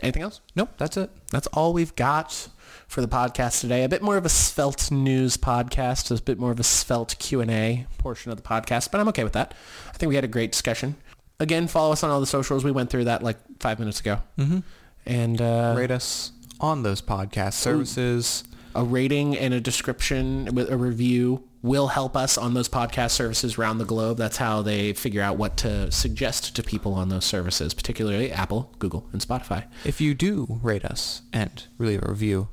[0.00, 0.40] Anything else?
[0.56, 1.10] Nope, that's it.
[1.30, 2.48] That's all we've got
[2.88, 3.84] for the podcast today.
[3.84, 7.86] A bit more of a svelte news podcast, a bit more of a svelte Q&A
[7.98, 9.54] portion of the podcast, but I'm okay with that.
[9.88, 10.96] I think we had a great discussion.
[11.38, 12.64] Again, follow us on all the socials.
[12.64, 14.18] We went through that like five minutes ago.
[14.38, 14.60] Mm-hmm.
[15.06, 18.44] And uh, Rate us on those podcast services.
[18.74, 23.56] a rating and a description with a review will help us on those podcast services
[23.58, 24.16] around the globe.
[24.16, 28.74] That's how they figure out what to suggest to people on those services, particularly Apple,
[28.78, 29.66] Google, and Spotify.
[29.84, 32.48] If you do rate us and leave a review,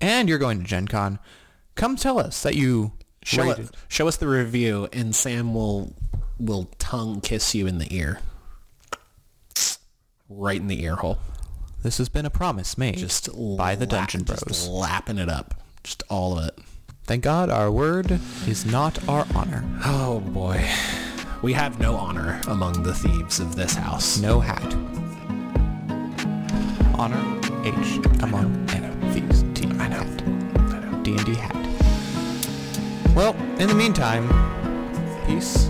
[0.00, 1.18] and you're going to Gen Con,
[1.74, 2.92] come tell us that you
[3.26, 5.94] Show, it, show us the review, and Sam will
[6.38, 8.20] will tongue kiss you in the ear,
[10.28, 11.18] right in the ear hole.
[11.84, 13.28] This has been a promise made Just
[13.58, 14.66] by the Dungeon just Bros.
[14.66, 16.58] lapping it up, just all of it.
[17.04, 19.62] Thank God our word is not our honor.
[19.84, 20.66] Oh boy,
[21.42, 24.18] we have no honor among the thieves of this house.
[24.18, 24.64] No hat.
[26.94, 27.22] Honor
[27.66, 28.66] H among
[29.12, 29.42] thieves.
[29.52, 31.02] T I know.
[31.02, 31.54] D and D hat.
[33.14, 34.26] Well, in the meantime,
[35.26, 35.68] peace